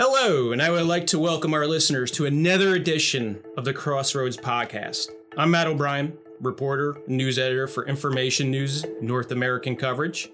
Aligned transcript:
Hello, 0.00 0.52
and 0.52 0.62
I 0.62 0.70
would 0.70 0.86
like 0.86 1.08
to 1.08 1.18
welcome 1.18 1.52
our 1.52 1.66
listeners 1.66 2.12
to 2.12 2.26
another 2.26 2.76
edition 2.76 3.42
of 3.56 3.64
the 3.64 3.74
Crossroads 3.74 4.36
Podcast. 4.36 5.08
I'm 5.36 5.50
Matt 5.50 5.66
O'Brien, 5.66 6.16
reporter, 6.40 6.98
news 7.08 7.36
editor 7.36 7.66
for 7.66 7.84
Inframation 7.84 8.48
News 8.48 8.86
North 9.02 9.32
American 9.32 9.74
coverage. 9.74 10.30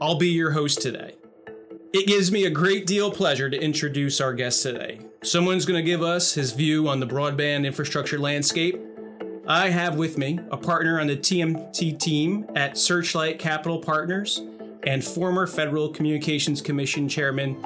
I'll 0.00 0.14
be 0.14 0.28
your 0.28 0.52
host 0.52 0.80
today. 0.80 1.16
It 1.92 2.06
gives 2.06 2.30
me 2.30 2.44
a 2.44 2.50
great 2.50 2.86
deal 2.86 3.08
of 3.08 3.14
pleasure 3.14 3.50
to 3.50 3.60
introduce 3.60 4.20
our 4.20 4.32
guest 4.32 4.62
today. 4.62 5.00
Someone's 5.24 5.66
going 5.66 5.84
to 5.84 5.90
give 5.90 6.02
us 6.02 6.32
his 6.32 6.52
view 6.52 6.86
on 6.86 7.00
the 7.00 7.06
broadband 7.06 7.66
infrastructure 7.66 8.20
landscape. 8.20 8.80
I 9.44 9.70
have 9.70 9.96
with 9.96 10.18
me 10.18 10.38
a 10.52 10.56
partner 10.56 11.00
on 11.00 11.08
the 11.08 11.16
TMT 11.16 11.98
team 11.98 12.46
at 12.54 12.78
Searchlight 12.78 13.40
Capital 13.40 13.80
Partners 13.80 14.40
and 14.84 15.04
former 15.04 15.48
Federal 15.48 15.88
Communications 15.88 16.62
Commission 16.62 17.08
Chairman 17.08 17.56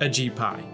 Ajit 0.00 0.34
Pai. 0.34 0.73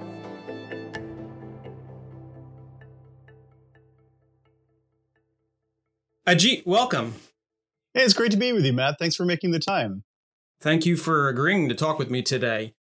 Ajit, 6.30 6.64
welcome. 6.64 7.14
Hey, 7.92 8.04
it's 8.04 8.14
great 8.14 8.30
to 8.30 8.36
be 8.36 8.52
with 8.52 8.64
you, 8.64 8.72
Matt. 8.72 9.00
Thanks 9.00 9.16
for 9.16 9.24
making 9.24 9.50
the 9.50 9.58
time. 9.58 10.04
Thank 10.60 10.86
you 10.86 10.96
for 10.96 11.28
agreeing 11.28 11.68
to 11.68 11.74
talk 11.74 11.98
with 11.98 12.08
me 12.08 12.22
today. 12.22 12.74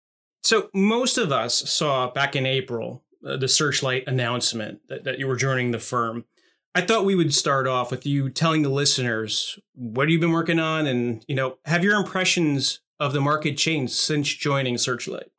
So, 0.42 0.68
most 0.74 1.16
of 1.16 1.32
us 1.32 1.54
saw 1.54 2.10
back 2.10 2.36
in 2.36 2.44
April 2.44 3.04
uh, 3.26 3.38
the 3.38 3.48
Searchlight 3.48 4.06
announcement 4.06 4.80
that, 4.90 5.04
that 5.04 5.18
you 5.18 5.26
were 5.26 5.34
joining 5.34 5.70
the 5.70 5.78
firm. 5.78 6.26
I 6.74 6.82
thought 6.82 7.06
we 7.06 7.14
would 7.14 7.32
start 7.32 7.66
off 7.66 7.90
with 7.90 8.04
you 8.04 8.28
telling 8.28 8.60
the 8.60 8.68
listeners 8.68 9.58
what 9.74 10.10
you've 10.10 10.20
been 10.20 10.32
working 10.32 10.60
on 10.60 10.86
and, 10.86 11.24
you 11.26 11.34
know, 11.34 11.56
have 11.64 11.82
your 11.82 11.96
impressions 11.96 12.80
of 13.00 13.14
the 13.14 13.20
market 13.22 13.56
changed 13.56 13.94
since 13.94 14.28
joining 14.28 14.76
Searchlight? 14.76 15.30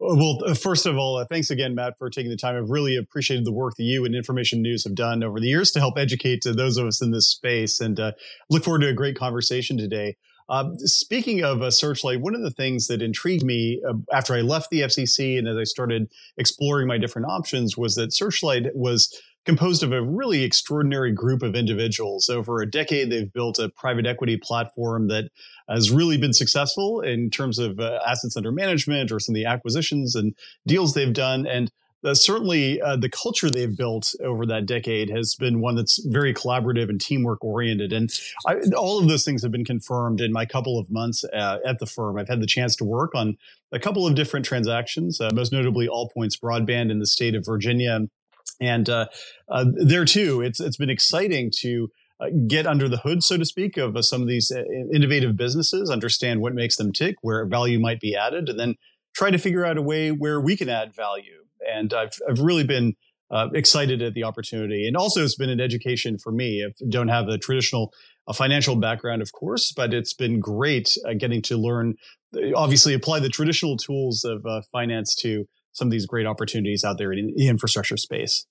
Well, 0.00 0.38
uh, 0.44 0.54
first 0.54 0.86
of 0.86 0.96
all, 0.96 1.16
uh, 1.16 1.24
thanks 1.24 1.50
again, 1.50 1.74
Matt, 1.74 1.98
for 1.98 2.10
taking 2.10 2.30
the 2.30 2.36
time. 2.36 2.56
I've 2.56 2.70
really 2.70 2.96
appreciated 2.96 3.44
the 3.44 3.52
work 3.52 3.74
that 3.76 3.84
you 3.84 4.04
and 4.04 4.14
Inframation 4.14 4.60
News 4.60 4.84
have 4.84 4.94
done 4.94 5.22
over 5.22 5.38
the 5.38 5.46
years 5.46 5.70
to 5.72 5.78
help 5.78 5.96
educate 5.96 6.42
those 6.44 6.76
of 6.76 6.86
us 6.86 7.00
in 7.00 7.12
this 7.12 7.30
space, 7.30 7.80
and 7.80 7.98
uh, 8.00 8.12
look 8.50 8.64
forward 8.64 8.80
to 8.80 8.88
a 8.88 8.92
great 8.92 9.16
conversation 9.16 9.78
today. 9.78 10.16
Uh, 10.48 10.70
speaking 10.78 11.42
of 11.42 11.62
uh, 11.62 11.70
Searchlight, 11.70 12.20
one 12.20 12.34
of 12.34 12.42
the 12.42 12.50
things 12.50 12.86
that 12.88 13.00
intrigued 13.00 13.44
me 13.44 13.80
uh, 13.88 13.94
after 14.12 14.34
I 14.34 14.42
left 14.42 14.68
the 14.70 14.80
FCC 14.80 15.38
and 15.38 15.48
as 15.48 15.56
I 15.56 15.64
started 15.64 16.10
exploring 16.36 16.86
my 16.86 16.98
different 16.98 17.28
options 17.30 17.78
was 17.78 17.94
that 17.94 18.12
Searchlight 18.12 18.66
was 18.74 19.10
composed 19.44 19.82
of 19.82 19.92
a 19.92 20.02
really 20.02 20.42
extraordinary 20.42 21.12
group 21.12 21.42
of 21.42 21.54
individuals. 21.54 22.28
Over 22.28 22.62
a 22.62 22.70
decade, 22.70 23.10
they've 23.10 23.32
built 23.32 23.58
a 23.58 23.68
private 23.68 24.06
equity 24.06 24.36
platform 24.36 25.08
that 25.08 25.30
has 25.68 25.90
really 25.90 26.16
been 26.16 26.32
successful 26.32 27.00
in 27.00 27.30
terms 27.30 27.58
of 27.58 27.78
uh, 27.78 28.00
assets 28.06 28.36
under 28.36 28.52
management 28.52 29.12
or 29.12 29.20
some 29.20 29.34
of 29.34 29.36
the 29.36 29.46
acquisitions 29.46 30.14
and 30.14 30.34
deals 30.66 30.94
they've 30.94 31.12
done. 31.12 31.46
And 31.46 31.70
uh, 32.04 32.14
certainly 32.14 32.80
uh, 32.82 32.96
the 32.96 33.08
culture 33.08 33.50
they've 33.50 33.76
built 33.76 34.14
over 34.22 34.44
that 34.44 34.66
decade 34.66 35.08
has 35.08 35.34
been 35.34 35.60
one 35.60 35.74
that's 35.74 36.04
very 36.04 36.34
collaborative 36.34 36.90
and 36.90 37.00
teamwork 37.00 37.42
oriented. 37.42 37.92
And 37.92 38.10
I, 38.46 38.56
all 38.76 38.98
of 38.98 39.08
those 39.08 39.24
things 39.24 39.42
have 39.42 39.52
been 39.52 39.64
confirmed 39.64 40.20
in 40.20 40.30
my 40.30 40.44
couple 40.44 40.78
of 40.78 40.90
months 40.90 41.24
uh, 41.24 41.58
at 41.64 41.78
the 41.78 41.86
firm. 41.86 42.18
I've 42.18 42.28
had 42.28 42.40
the 42.40 42.46
chance 42.46 42.76
to 42.76 42.84
work 42.84 43.14
on 43.14 43.38
a 43.72 43.78
couple 43.78 44.06
of 44.06 44.14
different 44.14 44.44
transactions, 44.44 45.20
uh, 45.20 45.30
most 45.32 45.50
notably 45.50 45.88
All 45.88 46.10
Points 46.10 46.36
Broadband 46.36 46.90
in 46.90 46.98
the 46.98 47.06
state 47.06 47.34
of 47.34 47.44
Virginia. 47.46 48.00
And 48.60 48.88
uh, 48.88 49.06
uh, 49.48 49.66
there 49.74 50.04
too, 50.04 50.40
it's 50.40 50.60
it's 50.60 50.76
been 50.76 50.90
exciting 50.90 51.50
to 51.60 51.88
uh, 52.20 52.26
get 52.46 52.66
under 52.66 52.88
the 52.88 52.98
hood, 52.98 53.22
so 53.22 53.36
to 53.36 53.44
speak, 53.44 53.76
of 53.76 53.96
uh, 53.96 54.02
some 54.02 54.22
of 54.22 54.28
these 54.28 54.52
uh, 54.52 54.62
innovative 54.94 55.36
businesses, 55.36 55.90
understand 55.90 56.40
what 56.40 56.54
makes 56.54 56.76
them 56.76 56.92
tick, 56.92 57.16
where 57.22 57.44
value 57.46 57.80
might 57.80 58.00
be 58.00 58.14
added, 58.14 58.48
and 58.48 58.58
then 58.58 58.76
try 59.14 59.30
to 59.30 59.38
figure 59.38 59.64
out 59.64 59.78
a 59.78 59.82
way 59.82 60.10
where 60.10 60.40
we 60.40 60.56
can 60.56 60.68
add 60.68 60.94
value. 60.94 61.44
And 61.68 61.92
I've 61.92 62.16
I've 62.28 62.40
really 62.40 62.64
been 62.64 62.94
uh, 63.30 63.48
excited 63.52 64.02
at 64.02 64.14
the 64.14 64.22
opportunity, 64.22 64.86
and 64.86 64.96
also 64.96 65.24
it's 65.24 65.36
been 65.36 65.50
an 65.50 65.60
education 65.60 66.18
for 66.18 66.30
me. 66.30 66.64
I 66.64 66.70
don't 66.88 67.08
have 67.08 67.28
a 67.28 67.38
traditional 67.38 67.92
a 68.26 68.32
financial 68.32 68.76
background, 68.76 69.20
of 69.20 69.32
course, 69.32 69.72
but 69.72 69.92
it's 69.92 70.14
been 70.14 70.40
great 70.40 70.96
getting 71.18 71.42
to 71.42 71.58
learn, 71.58 71.94
obviously, 72.56 72.94
apply 72.94 73.20
the 73.20 73.28
traditional 73.28 73.76
tools 73.76 74.24
of 74.24 74.64
finance 74.72 75.14
to 75.16 75.44
some 75.74 75.88
of 75.88 75.92
these 75.92 76.06
great 76.06 76.26
opportunities 76.26 76.84
out 76.84 76.96
there 76.96 77.12
in 77.12 77.34
the 77.36 77.48
infrastructure 77.48 77.98
space. 77.98 78.46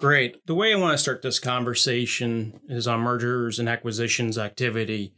Great. 0.00 0.46
The 0.46 0.54
way 0.54 0.72
I 0.72 0.76
want 0.76 0.92
to 0.92 0.98
start 0.98 1.22
this 1.22 1.40
conversation 1.40 2.60
is 2.68 2.86
on 2.86 3.00
mergers 3.00 3.58
and 3.58 3.68
acquisitions 3.68 4.38
activity 4.38 5.12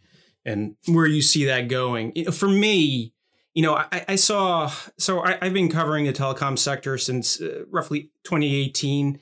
and 0.44 0.76
where 0.86 1.06
you 1.06 1.20
see 1.20 1.44
that 1.44 1.68
going. 1.68 2.24
For 2.32 2.48
me, 2.48 3.12
you 3.54 3.62
know, 3.62 3.74
I, 3.74 4.04
I 4.08 4.16
saw, 4.16 4.72
so 4.98 5.20
I, 5.20 5.38
have 5.42 5.52
been 5.52 5.70
covering 5.70 6.06
the 6.06 6.14
telecom 6.14 6.58
sector 6.58 6.96
since 6.96 7.40
uh, 7.42 7.64
roughly 7.68 8.10
2018. 8.24 9.20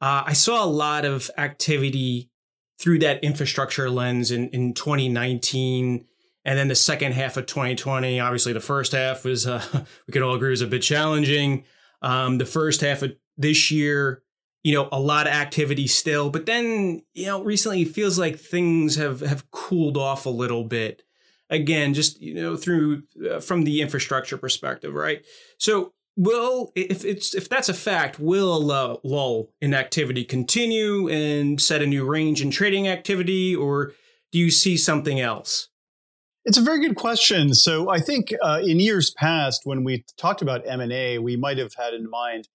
Uh, 0.00 0.22
I 0.26 0.32
saw 0.32 0.64
a 0.64 0.66
lot 0.66 1.04
of 1.04 1.28
activity 1.36 2.30
through 2.78 3.00
that 3.00 3.24
infrastructure 3.24 3.90
lens 3.90 4.30
in, 4.30 4.48
in 4.50 4.74
2019 4.74 6.06
and 6.44 6.58
then 6.58 6.68
the 6.68 6.74
second 6.74 7.12
half 7.12 7.36
of 7.36 7.46
2020, 7.46 8.18
obviously 8.20 8.52
the 8.52 8.60
first 8.60 8.92
half 8.92 9.24
was, 9.24 9.46
uh, 9.46 9.62
we 10.06 10.12
could 10.12 10.22
all 10.22 10.34
agree, 10.34 10.50
was 10.50 10.62
a 10.62 10.66
bit 10.66 10.82
challenging. 10.82 11.64
Um, 12.02 12.38
the 12.38 12.46
first 12.46 12.80
half 12.80 13.02
of 13.02 13.12
this 13.36 13.70
year, 13.70 14.22
you 14.62 14.74
know, 14.74 14.88
a 14.92 15.00
lot 15.00 15.26
of 15.26 15.32
activity 15.32 15.86
still, 15.86 16.30
but 16.30 16.46
then, 16.46 17.02
you 17.14 17.26
know, 17.26 17.42
recently 17.42 17.82
it 17.82 17.94
feels 17.94 18.18
like 18.18 18.38
things 18.38 18.96
have, 18.96 19.20
have 19.20 19.50
cooled 19.50 19.96
off 19.96 20.26
a 20.26 20.30
little 20.30 20.64
bit. 20.64 21.02
Again, 21.50 21.94
just, 21.94 22.20
you 22.20 22.34
know, 22.34 22.56
through, 22.56 23.02
uh, 23.28 23.40
from 23.40 23.64
the 23.64 23.80
infrastructure 23.80 24.36
perspective, 24.36 24.94
right? 24.94 25.24
So 25.58 25.92
will, 26.16 26.70
if 26.76 27.04
it's, 27.04 27.34
if 27.34 27.48
that's 27.48 27.68
a 27.68 27.74
fact, 27.74 28.18
will 28.20 28.70
a 28.70 28.98
lull 29.02 29.50
in 29.60 29.74
activity 29.74 30.24
continue 30.24 31.08
and 31.08 31.60
set 31.60 31.82
a 31.82 31.86
new 31.86 32.04
range 32.06 32.40
in 32.40 32.50
trading 32.50 32.86
activity, 32.86 33.56
or 33.56 33.92
do 34.30 34.38
you 34.38 34.50
see 34.50 34.76
something 34.76 35.20
else? 35.20 35.70
It's 36.44 36.58
a 36.58 36.62
very 36.62 36.80
good 36.80 36.96
question. 36.96 37.52
So 37.54 37.90
I 37.90 38.00
think 38.00 38.32
uh, 38.42 38.60
in 38.64 38.80
years 38.80 39.10
past, 39.10 39.62
when 39.64 39.84
we 39.84 40.04
talked 40.16 40.40
about 40.40 40.66
M 40.66 40.80
and 40.80 40.92
A, 40.92 41.18
we 41.18 41.36
might 41.36 41.58
have 41.58 41.72
had 41.76 41.92
in 41.92 42.08
mind 42.08 42.48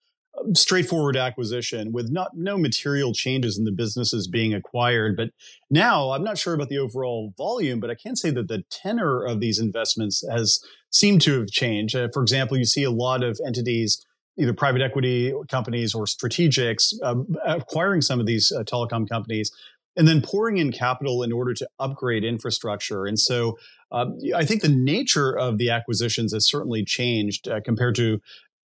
straightforward 0.53 1.15
acquisition 1.15 1.91
with 1.91 2.11
not 2.11 2.31
no 2.35 2.57
material 2.57 3.13
changes 3.13 3.57
in 3.57 3.63
the 3.63 3.71
businesses 3.71 4.27
being 4.27 4.53
acquired. 4.53 5.15
But 5.15 5.29
now 5.69 6.11
I'm 6.11 6.23
not 6.23 6.37
sure 6.37 6.53
about 6.53 6.69
the 6.69 6.77
overall 6.77 7.33
volume, 7.37 7.79
but 7.79 7.89
I 7.89 7.95
can 7.95 8.15
say 8.15 8.31
that 8.31 8.47
the 8.47 8.63
tenor 8.69 9.23
of 9.23 9.39
these 9.39 9.59
investments 9.59 10.23
has 10.29 10.59
seemed 10.89 11.21
to 11.21 11.39
have 11.39 11.49
changed. 11.49 11.95
Uh, 11.95 12.09
for 12.13 12.21
example, 12.21 12.57
you 12.57 12.65
see 12.65 12.83
a 12.83 12.91
lot 12.91 13.23
of 13.23 13.39
entities 13.45 14.03
either 14.37 14.53
private 14.53 14.81
equity 14.81 15.33
companies 15.49 15.95
or 15.95 16.05
strategics 16.05 16.93
uh, 17.03 17.15
acquiring 17.45 18.01
some 18.01 18.19
of 18.19 18.25
these 18.25 18.51
uh, 18.51 18.63
telecom 18.63 19.07
companies 19.07 19.51
and 19.95 20.07
then 20.07 20.21
pouring 20.21 20.57
in 20.57 20.71
capital 20.71 21.23
in 21.23 21.31
order 21.31 21.53
to 21.53 21.67
upgrade 21.79 22.23
infrastructure. 22.23 23.05
And 23.05 23.19
so 23.19 23.57
uh, 23.91 24.07
I 24.35 24.45
think 24.45 24.61
the 24.61 24.69
nature 24.69 25.37
of 25.37 25.57
the 25.57 25.69
acquisitions 25.69 26.33
has 26.33 26.47
certainly 26.47 26.83
changed 26.83 27.47
uh, 27.47 27.61
compared 27.63 27.95
to 27.95 28.19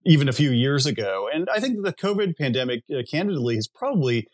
even 0.06 0.28
a 0.28 0.34
few 0.34 0.52
years 0.52 0.86
ago. 0.86 1.30
And 1.34 1.48
I 1.54 1.60
think 1.60 1.84
the 1.84 1.94
COVID 1.94 2.38
pandemic, 2.38 2.84
uh, 2.92 3.02
candidly, 3.10 3.56
has 3.56 3.68
probably 3.68 4.28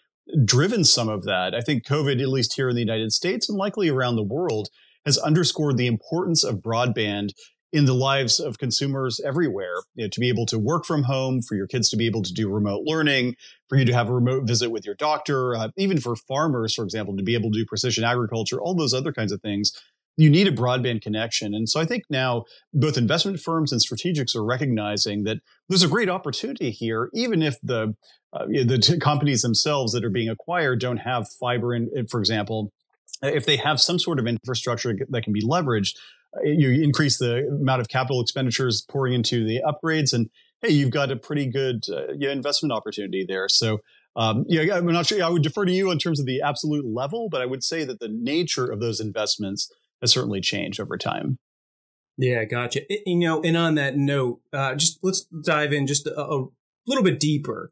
driven 0.44 0.84
some 0.84 1.09
of 1.09 1.24
that. 1.25 1.53
I 1.53 1.62
think 1.62 1.85
COVID, 1.85 2.22
at 2.22 2.30
least 2.30 2.53
here 2.53 2.69
in 2.69 2.75
the 2.75 2.81
United 2.81 3.12
States 3.12 3.50
and 3.50 3.58
likely 3.58 3.90
around 3.90 4.16
the 4.16 4.24
world, 4.24 4.69
has 5.06 5.18
underscored 5.18 5.78
the 5.78 5.88
importance 5.88 6.44
of 6.44 6.58
broadband 6.58 7.29
in 7.73 7.85
the 7.85 7.94
lives 7.94 8.39
of 8.39 8.57
consumers 8.57 9.19
everywhere 9.25 9.75
you 9.95 10.05
know, 10.05 10.09
to 10.09 10.19
be 10.19 10.29
able 10.29 10.45
to 10.45 10.57
work 10.57 10.85
from 10.85 11.03
home 11.03 11.41
for 11.41 11.55
your 11.55 11.67
kids 11.67 11.89
to 11.89 11.97
be 11.97 12.05
able 12.05 12.23
to 12.23 12.33
do 12.33 12.50
remote 12.50 12.83
learning 12.85 13.35
for 13.67 13.78
you 13.78 13.85
to 13.85 13.94
have 13.94 14.09
a 14.09 14.13
remote 14.13 14.44
visit 14.47 14.69
with 14.69 14.85
your 14.85 14.95
doctor 14.95 15.55
uh, 15.55 15.69
even 15.78 16.00
for 16.00 16.16
farmers 16.16 16.73
for 16.73 16.83
example 16.83 17.16
to 17.16 17.23
be 17.23 17.35
able 17.35 17.51
to 17.51 17.59
do 17.59 17.66
precision 17.66 18.03
agriculture 18.03 18.61
all 18.61 18.75
those 18.75 18.94
other 18.94 19.11
kinds 19.11 19.31
of 19.31 19.41
things 19.41 19.72
you 20.17 20.31
need 20.31 20.47
a 20.47 20.51
broadband 20.51 21.01
connection. 21.01 21.53
And 21.53 21.69
so 21.69 21.79
i 21.79 21.85
think 21.85 22.03
now 22.09 22.45
both 22.73 22.97
investment 22.97 23.39
firms 23.39 23.72
and 23.72 23.81
strategics 23.81 24.35
are 24.35 24.43
recognizing 24.43 25.23
that 25.23 25.37
there's 25.70 25.84
a 25.84 25.87
great 25.87 26.09
opportunity 26.09 26.72
here 26.72 27.09
even 27.13 27.41
if 27.41 27.58
the 27.61 27.96
uh, 28.34 28.46
the 28.46 28.99
companies 29.02 29.41
themselves 29.41 29.93
that 29.93 30.03
are 30.03 30.09
being 30.09 30.29
acquired 30.29 30.81
don't 30.81 30.97
have 30.97 31.29
fiber 31.40 31.73
in, 31.73 31.90
for 32.09 32.20
example 32.20 32.73
if 33.22 33.46
they 33.46 33.58
have 33.58 33.79
some 33.79 33.97
sort 33.97 34.20
of 34.20 34.28
infrastructure 34.28 34.93
that 35.09 35.23
can 35.23 35.34
be 35.34 35.41
leveraged 35.41 35.96
you 36.43 36.84
increase 36.84 37.17
the 37.17 37.47
amount 37.47 37.81
of 37.81 37.89
capital 37.89 38.22
expenditures 38.22 38.85
pouring 38.89 39.13
into 39.13 39.45
the 39.45 39.61
upgrades, 39.66 40.13
and 40.13 40.29
hey, 40.61 40.73
you've 40.73 40.91
got 40.91 41.11
a 41.11 41.16
pretty 41.16 41.47
good 41.47 41.84
uh, 41.89 42.13
investment 42.13 42.72
opportunity 42.72 43.25
there. 43.28 43.47
So. 43.49 43.79
Um, 44.19 44.45
yeah, 44.47 44.75
I'm 44.75 44.87
not 44.87 45.05
sure. 45.05 45.23
I 45.23 45.29
would 45.29 45.43
defer 45.43 45.63
to 45.63 45.72
you 45.72 45.91
in 45.91 45.99
terms 45.99 46.19
of 46.19 46.25
the 46.25 46.41
absolute 46.41 46.87
level, 46.87 47.29
but 47.29 47.39
I 47.39 47.45
would 47.45 47.63
say 47.63 47.84
that 47.84 47.99
the 47.99 48.07
nature 48.07 48.66
of 48.66 48.79
those 48.79 48.99
investments 48.99 49.72
has 50.01 50.11
certainly 50.11 50.41
changed 50.41 50.79
over 50.79 50.97
time. 50.97 51.37
Yeah, 52.17 52.43
gotcha. 52.45 52.81
You 53.05 53.16
know, 53.16 53.43
and 53.43 53.55
on 53.55 53.75
that 53.75 53.95
note, 53.95 54.41
uh, 54.51 54.73
just 54.73 54.97
let's 55.03 55.25
dive 55.43 55.72
in 55.72 55.85
just 55.85 56.07
a, 56.07 56.19
a 56.19 56.47
little 56.87 57.03
bit 57.03 57.19
deeper. 57.19 57.69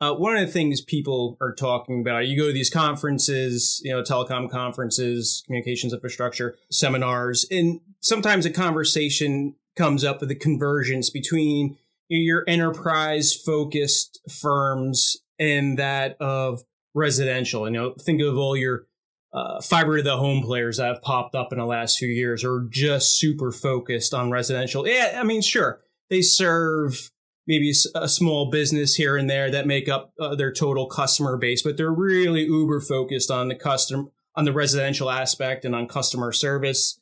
Uh, 0.00 0.14
one 0.14 0.36
of 0.36 0.46
the 0.46 0.52
things 0.52 0.80
people 0.80 1.36
are 1.40 1.52
talking 1.52 2.00
about, 2.00 2.26
you 2.26 2.38
go 2.38 2.46
to 2.46 2.52
these 2.52 2.70
conferences, 2.70 3.80
you 3.84 3.90
know, 3.90 4.02
telecom 4.02 4.48
conferences, 4.48 5.42
communications 5.44 5.92
infrastructure 5.92 6.56
seminars, 6.70 7.44
and 7.50 7.80
sometimes 8.00 8.46
a 8.46 8.50
conversation 8.50 9.56
comes 9.76 10.04
up 10.04 10.20
with 10.20 10.28
the 10.28 10.34
convergence 10.36 11.10
between 11.10 11.76
your 12.08 12.44
enterprise 12.46 13.34
focused 13.34 14.20
firms 14.30 15.16
and 15.38 15.78
that 15.78 16.16
of 16.20 16.62
residential. 16.94 17.66
You 17.66 17.72
know, 17.72 17.94
think 18.00 18.20
of 18.22 18.38
all 18.38 18.56
your 18.56 18.86
uh, 19.32 19.60
fiber 19.60 19.98
to 19.98 20.02
the 20.02 20.16
home 20.16 20.42
players 20.42 20.78
that 20.78 20.86
have 20.86 21.02
popped 21.02 21.34
up 21.34 21.52
in 21.52 21.58
the 21.58 21.66
last 21.66 21.98
few 21.98 22.08
years 22.08 22.44
are 22.44 22.66
just 22.70 23.18
super 23.18 23.52
focused 23.52 24.14
on 24.14 24.30
residential. 24.30 24.86
Yeah, 24.86 25.18
I 25.20 25.24
mean, 25.24 25.42
sure, 25.42 25.80
they 26.08 26.22
serve 26.22 27.10
maybe 27.48 27.72
a 27.94 28.08
small 28.08 28.50
business 28.50 28.94
here 28.94 29.16
and 29.16 29.28
there 29.28 29.50
that 29.50 29.66
make 29.66 29.88
up 29.88 30.12
uh, 30.20 30.36
their 30.36 30.52
total 30.52 30.86
customer 30.86 31.38
base, 31.38 31.62
but 31.62 31.78
they're 31.78 31.90
really 31.90 32.44
uber 32.44 32.78
focused 32.78 33.30
on 33.30 33.48
the 33.48 33.54
custom 33.54 34.10
on 34.36 34.44
the 34.44 34.52
residential 34.52 35.10
aspect 35.10 35.64
and 35.64 35.74
on 35.74 35.88
customer 35.88 36.30
service. 36.30 37.00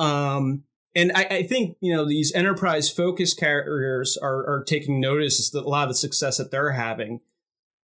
Um, 0.00 0.64
and 0.96 1.12
I, 1.14 1.24
I, 1.24 1.42
think 1.44 1.76
you 1.80 1.94
know 1.94 2.06
these 2.06 2.34
enterprise 2.34 2.90
focused 2.90 3.38
carriers 3.38 4.16
are, 4.16 4.46
are 4.48 4.64
taking 4.66 5.00
notice 5.00 5.54
of 5.54 5.64
a 5.64 5.68
lot 5.68 5.84
of 5.84 5.90
the 5.90 5.94
success 5.94 6.38
that 6.38 6.50
they're 6.50 6.72
having. 6.72 7.20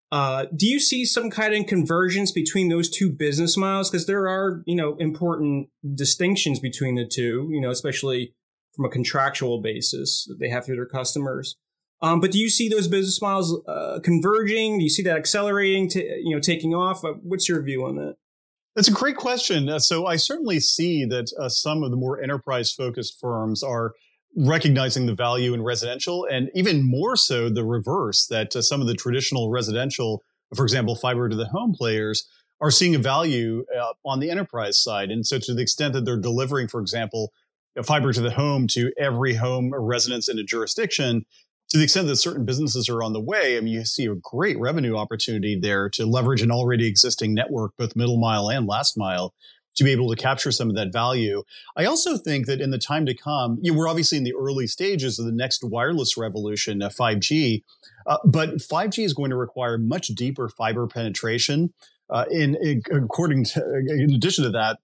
Uh, 0.09 0.45
do 0.55 0.65
you 0.65 0.79
see 0.79 1.03
some 1.03 1.29
kind 1.29 1.53
of 1.53 1.67
convergence 1.67 2.31
between 2.31 2.69
those 2.69 2.89
two 2.89 3.11
business 3.11 3.57
models? 3.57 3.91
Because 3.91 4.07
there 4.07 4.27
are 4.27 4.63
you 4.65 4.75
know 4.75 4.95
important 4.95 5.69
distinctions 5.93 6.59
between 6.59 6.95
the 6.95 7.05
two. 7.05 7.47
You 7.51 7.61
know, 7.61 7.69
especially 7.69 8.33
from 8.75 8.85
a 8.85 8.89
contractual 8.89 9.61
basis 9.61 10.25
that 10.29 10.39
they 10.39 10.49
have 10.49 10.65
to 10.65 10.73
their 10.73 10.85
customers. 10.85 11.57
Um, 12.01 12.19
but 12.19 12.31
do 12.31 12.37
you 12.37 12.49
see 12.49 12.69
those 12.69 12.87
business 12.87 13.21
models 13.21 13.59
uh, 13.67 13.99
converging? 14.03 14.77
Do 14.77 14.83
you 14.83 14.89
see 14.89 15.03
that 15.03 15.17
accelerating? 15.17 15.89
To, 15.89 16.03
you 16.03 16.35
know, 16.35 16.39
taking 16.39 16.75
off? 16.75 17.03
Uh, 17.03 17.13
what's 17.23 17.49
your 17.49 17.61
view 17.61 17.85
on 17.85 17.95
that? 17.95 18.15
That's 18.75 18.87
a 18.87 18.93
great 18.93 19.17
question. 19.17 19.67
Uh, 19.69 19.79
so 19.79 20.05
I 20.05 20.17
certainly 20.17 20.59
see 20.59 21.03
that 21.05 21.31
uh, 21.39 21.49
some 21.49 21.81
of 21.81 21.89
the 21.89 21.97
more 21.97 22.21
enterprise 22.21 22.71
focused 22.71 23.19
firms 23.19 23.63
are 23.63 23.93
recognizing 24.35 25.07
the 25.07 25.15
value 25.15 25.55
in 25.55 25.63
residential, 25.63 26.27
and 26.29 26.51
even 26.53 26.87
more 26.87 27.15
so 27.15 27.49
the 27.49 27.65
reverse. 27.65 28.27
That 28.27 28.55
uh, 28.55 28.61
some 28.61 28.79
of 28.79 28.85
the 28.85 28.93
traditional 28.93 29.49
residential, 29.49 30.23
for 30.55 30.63
example, 30.63 30.95
fiber 30.95 31.27
to 31.27 31.35
the 31.35 31.47
home 31.47 31.73
players, 31.73 32.27
are 32.61 32.69
seeing 32.69 32.93
a 32.93 32.99
value 32.99 33.65
uh, 33.75 33.93
on 34.05 34.19
the 34.19 34.29
enterprise 34.29 34.77
side. 34.77 35.09
And 35.09 35.25
so, 35.25 35.39
to 35.39 35.55
the 35.55 35.63
extent 35.63 35.93
that 35.93 36.05
they're 36.05 36.15
delivering, 36.15 36.67
for 36.67 36.79
example, 36.79 37.33
fiber 37.83 38.13
to 38.13 38.21
the 38.21 38.31
home 38.31 38.67
to 38.67 38.91
every 38.97 39.33
home 39.33 39.73
or 39.73 39.81
residence 39.81 40.29
in 40.29 40.37
a 40.37 40.43
jurisdiction, 40.43 41.25
to 41.69 41.77
the 41.77 41.83
extent 41.83 42.07
that 42.07 42.15
certain 42.15 42.45
businesses 42.45 42.87
are 42.87 43.03
on 43.03 43.13
the 43.13 43.19
way, 43.19 43.57
I 43.57 43.61
mean, 43.61 43.73
you 43.73 43.83
see 43.83 44.05
a 44.05 44.15
great 44.15 44.57
revenue 44.59 44.95
opportunity 44.95 45.59
there 45.59 45.89
to 45.89 46.05
leverage 46.05 46.41
an 46.41 46.51
already 46.51 46.87
existing 46.87 47.33
network, 47.33 47.75
both 47.77 47.95
middle 47.95 48.17
mile 48.17 48.49
and 48.49 48.67
last 48.67 48.97
mile, 48.97 49.33
to 49.75 49.83
be 49.83 49.91
able 49.91 50.09
to 50.09 50.15
capture 50.15 50.51
some 50.51 50.69
of 50.69 50.75
that 50.75 50.91
value. 50.91 51.43
I 51.75 51.85
also 51.85 52.17
think 52.17 52.47
that 52.47 52.61
in 52.61 52.71
the 52.71 52.79
time 52.79 53.05
to 53.05 53.13
come, 53.13 53.59
you 53.61 53.71
know, 53.71 53.77
we're 53.77 53.89
obviously 53.89 54.17
in 54.17 54.23
the 54.23 54.33
early 54.33 54.65
stages 54.65 55.19
of 55.19 55.25
the 55.25 55.31
next 55.31 55.63
wireless 55.63 56.17
revolution, 56.17 56.81
uh, 56.81 56.89
5G, 56.89 57.63
uh, 58.07 58.17
but 58.25 58.55
5G 58.55 59.03
is 59.03 59.13
going 59.13 59.29
to 59.29 59.35
require 59.35 59.77
much 59.77 60.07
deeper 60.07 60.49
fiber 60.49 60.87
penetration. 60.87 61.73
Uh, 62.09 62.25
in, 62.31 62.55
in 62.61 62.81
according 62.91 63.43
to, 63.43 63.61
in 63.89 64.13
addition 64.13 64.45
to 64.45 64.49
that, 64.51 64.79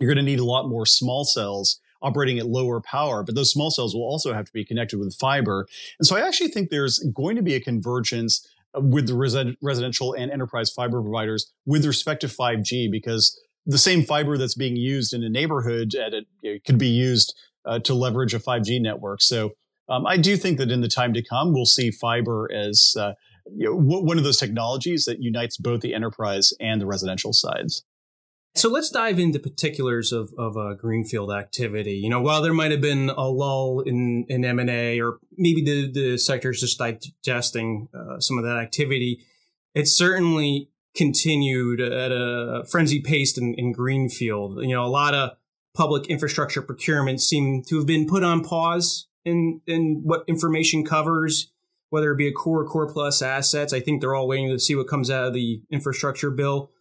you're 0.00 0.08
going 0.08 0.24
to 0.24 0.30
need 0.30 0.38
a 0.38 0.44
lot 0.44 0.68
more 0.68 0.86
small 0.86 1.24
cells 1.24 1.80
operating 2.02 2.38
at 2.38 2.46
lower 2.46 2.80
power, 2.80 3.22
but 3.22 3.34
those 3.34 3.50
small 3.50 3.70
cells 3.70 3.94
will 3.94 4.02
also 4.02 4.32
have 4.32 4.44
to 4.44 4.52
be 4.52 4.64
connected 4.64 4.98
with 4.98 5.14
fiber. 5.14 5.66
And 5.98 6.06
so 6.06 6.16
I 6.16 6.26
actually 6.26 6.48
think 6.48 6.70
there's 6.70 6.98
going 7.14 7.36
to 7.36 7.42
be 7.42 7.54
a 7.54 7.60
convergence 7.60 8.46
with 8.74 9.06
the 9.06 9.14
res- 9.14 9.56
residential 9.62 10.14
and 10.14 10.30
enterprise 10.30 10.70
fiber 10.70 11.02
providers 11.02 11.52
with 11.66 11.84
respect 11.84 12.20
to 12.20 12.26
5G 12.28 12.90
because 12.90 13.38
the 13.66 13.78
same 13.78 14.04
fiber 14.04 14.38
that's 14.38 14.54
being 14.54 14.76
used 14.76 15.12
in 15.12 15.22
a 15.22 15.28
neighborhood 15.28 15.94
at 15.94 16.14
a, 16.14 16.22
it 16.42 16.64
could 16.64 16.78
be 16.78 16.88
used 16.88 17.34
uh, 17.64 17.78
to 17.80 17.94
leverage 17.94 18.34
a 18.34 18.38
5G 18.38 18.80
network. 18.80 19.20
So 19.20 19.52
um, 19.88 20.06
I 20.06 20.16
do 20.16 20.36
think 20.36 20.58
that 20.58 20.70
in 20.70 20.80
the 20.80 20.88
time 20.88 21.14
to 21.14 21.22
come, 21.22 21.52
we'll 21.52 21.66
see 21.66 21.90
fiber 21.90 22.48
as 22.52 22.94
uh, 22.98 23.12
you 23.56 23.66
know, 23.66 23.76
w- 23.76 24.04
one 24.04 24.18
of 24.18 24.24
those 24.24 24.36
technologies 24.36 25.04
that 25.04 25.22
unites 25.22 25.56
both 25.56 25.80
the 25.80 25.94
enterprise 25.94 26.52
and 26.60 26.80
the 26.80 26.86
residential 26.86 27.32
sides. 27.32 27.84
So 28.54 28.68
let's 28.68 28.90
dive 28.90 29.18
into 29.18 29.38
particulars 29.38 30.12
of, 30.12 30.32
of 30.36 30.56
uh, 30.56 30.74
greenfield 30.74 31.30
activity. 31.30 31.92
You 31.92 32.08
know, 32.10 32.20
while 32.20 32.42
there 32.42 32.52
might 32.52 32.72
have 32.72 32.80
been 32.80 33.10
a 33.10 33.28
lull 33.28 33.80
in, 33.80 34.26
in 34.28 34.44
M&A 34.44 35.00
or 35.00 35.18
maybe 35.36 35.62
the, 35.62 35.90
the 35.90 36.18
sector 36.18 36.50
is 36.50 36.60
just 36.60 36.78
digesting 36.78 37.88
uh, 37.94 38.18
some 38.18 38.36
of 38.36 38.44
that 38.44 38.56
activity, 38.56 39.24
it 39.74 39.86
certainly 39.86 40.70
continued 40.96 41.80
at 41.80 42.10
a 42.10 42.64
frenzied 42.68 43.04
pace 43.04 43.38
in, 43.38 43.54
in 43.54 43.72
greenfield. 43.72 44.60
You 44.62 44.74
know, 44.74 44.84
a 44.84 44.88
lot 44.88 45.14
of 45.14 45.36
public 45.74 46.08
infrastructure 46.08 46.60
procurement 46.60 47.20
seem 47.20 47.62
to 47.68 47.76
have 47.76 47.86
been 47.86 48.08
put 48.08 48.24
on 48.24 48.42
pause 48.42 49.06
in, 49.24 49.60
in 49.66 50.00
what 50.02 50.26
Inframation 50.26 50.84
covers, 50.84 51.52
whether 51.90 52.10
it 52.10 52.16
be 52.16 52.26
a 52.26 52.32
core 52.32 52.62
or 52.62 52.66
core 52.66 52.92
plus 52.92 53.22
assets. 53.22 53.72
I 53.72 53.78
think 53.78 54.00
they're 54.00 54.14
all 54.14 54.26
waiting 54.26 54.48
to 54.48 54.58
see 54.58 54.74
what 54.74 54.88
comes 54.88 55.10
out 55.10 55.28
of 55.28 55.34
the 55.34 55.62
infrastructure 55.70 56.30
bill. 56.30 56.72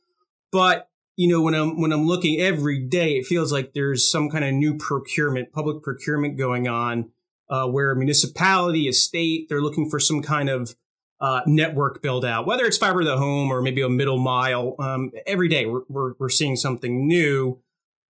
But 0.51 0.89
you 1.17 1.27
know, 1.27 1.41
when 1.41 1.55
I'm 1.55 1.81
when 1.81 1.91
I'm 1.91 2.05
looking 2.05 2.39
every 2.39 2.79
day, 2.79 3.17
it 3.17 3.25
feels 3.25 3.51
like 3.51 3.73
there's 3.73 4.09
some 4.09 4.29
kind 4.29 4.45
of 4.45 4.53
new 4.53 4.77
procurement, 4.77 5.51
public 5.51 5.83
procurement 5.83 6.37
going 6.37 6.67
on, 6.67 7.09
uh, 7.49 7.67
where 7.67 7.91
a 7.91 7.95
municipality, 7.95 8.87
a 8.87 8.93
state, 8.93 9.49
they're 9.49 9.61
looking 9.61 9.89
for 9.89 9.99
some 9.99 10.21
kind 10.21 10.47
of 10.47 10.75
uh, 11.19 11.41
network 11.47 12.03
build 12.03 12.23
out, 12.23 12.45
whether 12.45 12.65
it's 12.65 12.77
fiber 12.77 13.01
to 13.01 13.09
the 13.09 13.17
home 13.17 13.51
or 13.51 13.63
maybe 13.63 13.81
a 13.81 13.89
middle 13.89 14.19
mile. 14.19 14.75
Um, 14.77 15.11
every 15.25 15.47
day 15.49 15.65
we're, 15.65 15.81
we're, 15.89 16.13
we're 16.19 16.29
seeing 16.29 16.55
something 16.55 17.07
new. 17.07 17.59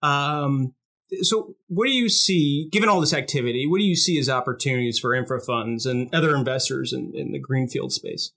Um, 0.04 0.74
so, 1.22 1.56
what 1.68 1.86
do 1.86 1.94
you 1.94 2.10
see, 2.10 2.68
given 2.70 2.90
all 2.90 3.00
this 3.00 3.14
activity, 3.14 3.66
what 3.66 3.78
do 3.78 3.86
you 3.86 3.96
see 3.96 4.20
as 4.20 4.28
opportunities 4.28 5.00
for 5.00 5.14
infra 5.14 5.40
funds 5.40 5.86
and 5.86 6.14
other 6.14 6.36
investors 6.36 6.92
in, 6.92 7.14
in 7.16 7.32
the 7.32 7.40
greenfield 7.40 7.94
space? 7.94 8.34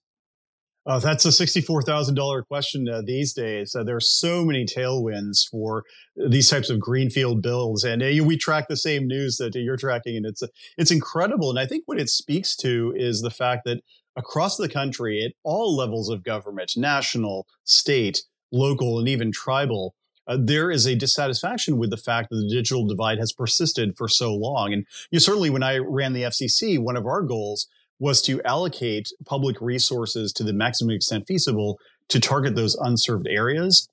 Uh, 0.90 0.98
that's 0.98 1.24
a 1.24 1.28
$64,000 1.28 2.48
question 2.48 2.88
uh, 2.88 3.00
these 3.04 3.32
days. 3.32 3.76
Uh, 3.76 3.84
there 3.84 3.94
are 3.94 4.00
so 4.00 4.44
many 4.44 4.64
tailwinds 4.64 5.48
for 5.48 5.84
these 6.16 6.50
types 6.50 6.68
of 6.68 6.80
greenfield 6.80 7.42
builds. 7.42 7.84
And 7.84 8.02
uh, 8.02 8.24
we 8.24 8.36
track 8.36 8.66
the 8.66 8.76
same 8.76 9.06
news 9.06 9.36
that 9.36 9.54
you're 9.54 9.76
tracking, 9.76 10.16
and 10.16 10.26
it's, 10.26 10.42
it's 10.76 10.90
incredible. 10.90 11.48
And 11.48 11.60
I 11.60 11.66
think 11.66 11.84
what 11.86 12.00
it 12.00 12.08
speaks 12.08 12.56
to 12.56 12.92
is 12.96 13.20
the 13.20 13.30
fact 13.30 13.62
that 13.66 13.82
across 14.16 14.56
the 14.56 14.68
country, 14.68 15.24
at 15.24 15.32
all 15.44 15.76
levels 15.76 16.10
of 16.10 16.24
government, 16.24 16.72
national, 16.76 17.46
state, 17.62 18.22
local, 18.50 18.98
and 18.98 19.08
even 19.08 19.30
tribal, 19.30 19.94
uh, 20.26 20.38
there 20.40 20.72
is 20.72 20.86
a 20.86 20.96
dissatisfaction 20.96 21.78
with 21.78 21.90
the 21.90 21.96
fact 21.96 22.30
that 22.30 22.36
the 22.36 22.52
digital 22.52 22.88
divide 22.88 23.18
has 23.18 23.32
persisted 23.32 23.96
for 23.96 24.08
so 24.08 24.34
long. 24.34 24.72
And 24.72 24.84
you 25.12 25.16
know, 25.16 25.20
certainly 25.20 25.50
when 25.50 25.62
I 25.62 25.78
ran 25.78 26.14
the 26.14 26.22
FCC, 26.22 26.80
one 26.80 26.96
of 26.96 27.06
our 27.06 27.22
goals 27.22 27.68
was 28.00 28.20
to 28.22 28.42
allocate 28.42 29.12
public 29.26 29.60
resources 29.60 30.32
to 30.32 30.42
the 30.42 30.52
maximum 30.52 30.96
extent 30.96 31.26
feasible 31.28 31.78
to 32.08 32.18
target 32.18 32.56
those 32.56 32.74
unserved 32.74 33.28
areas. 33.28 33.88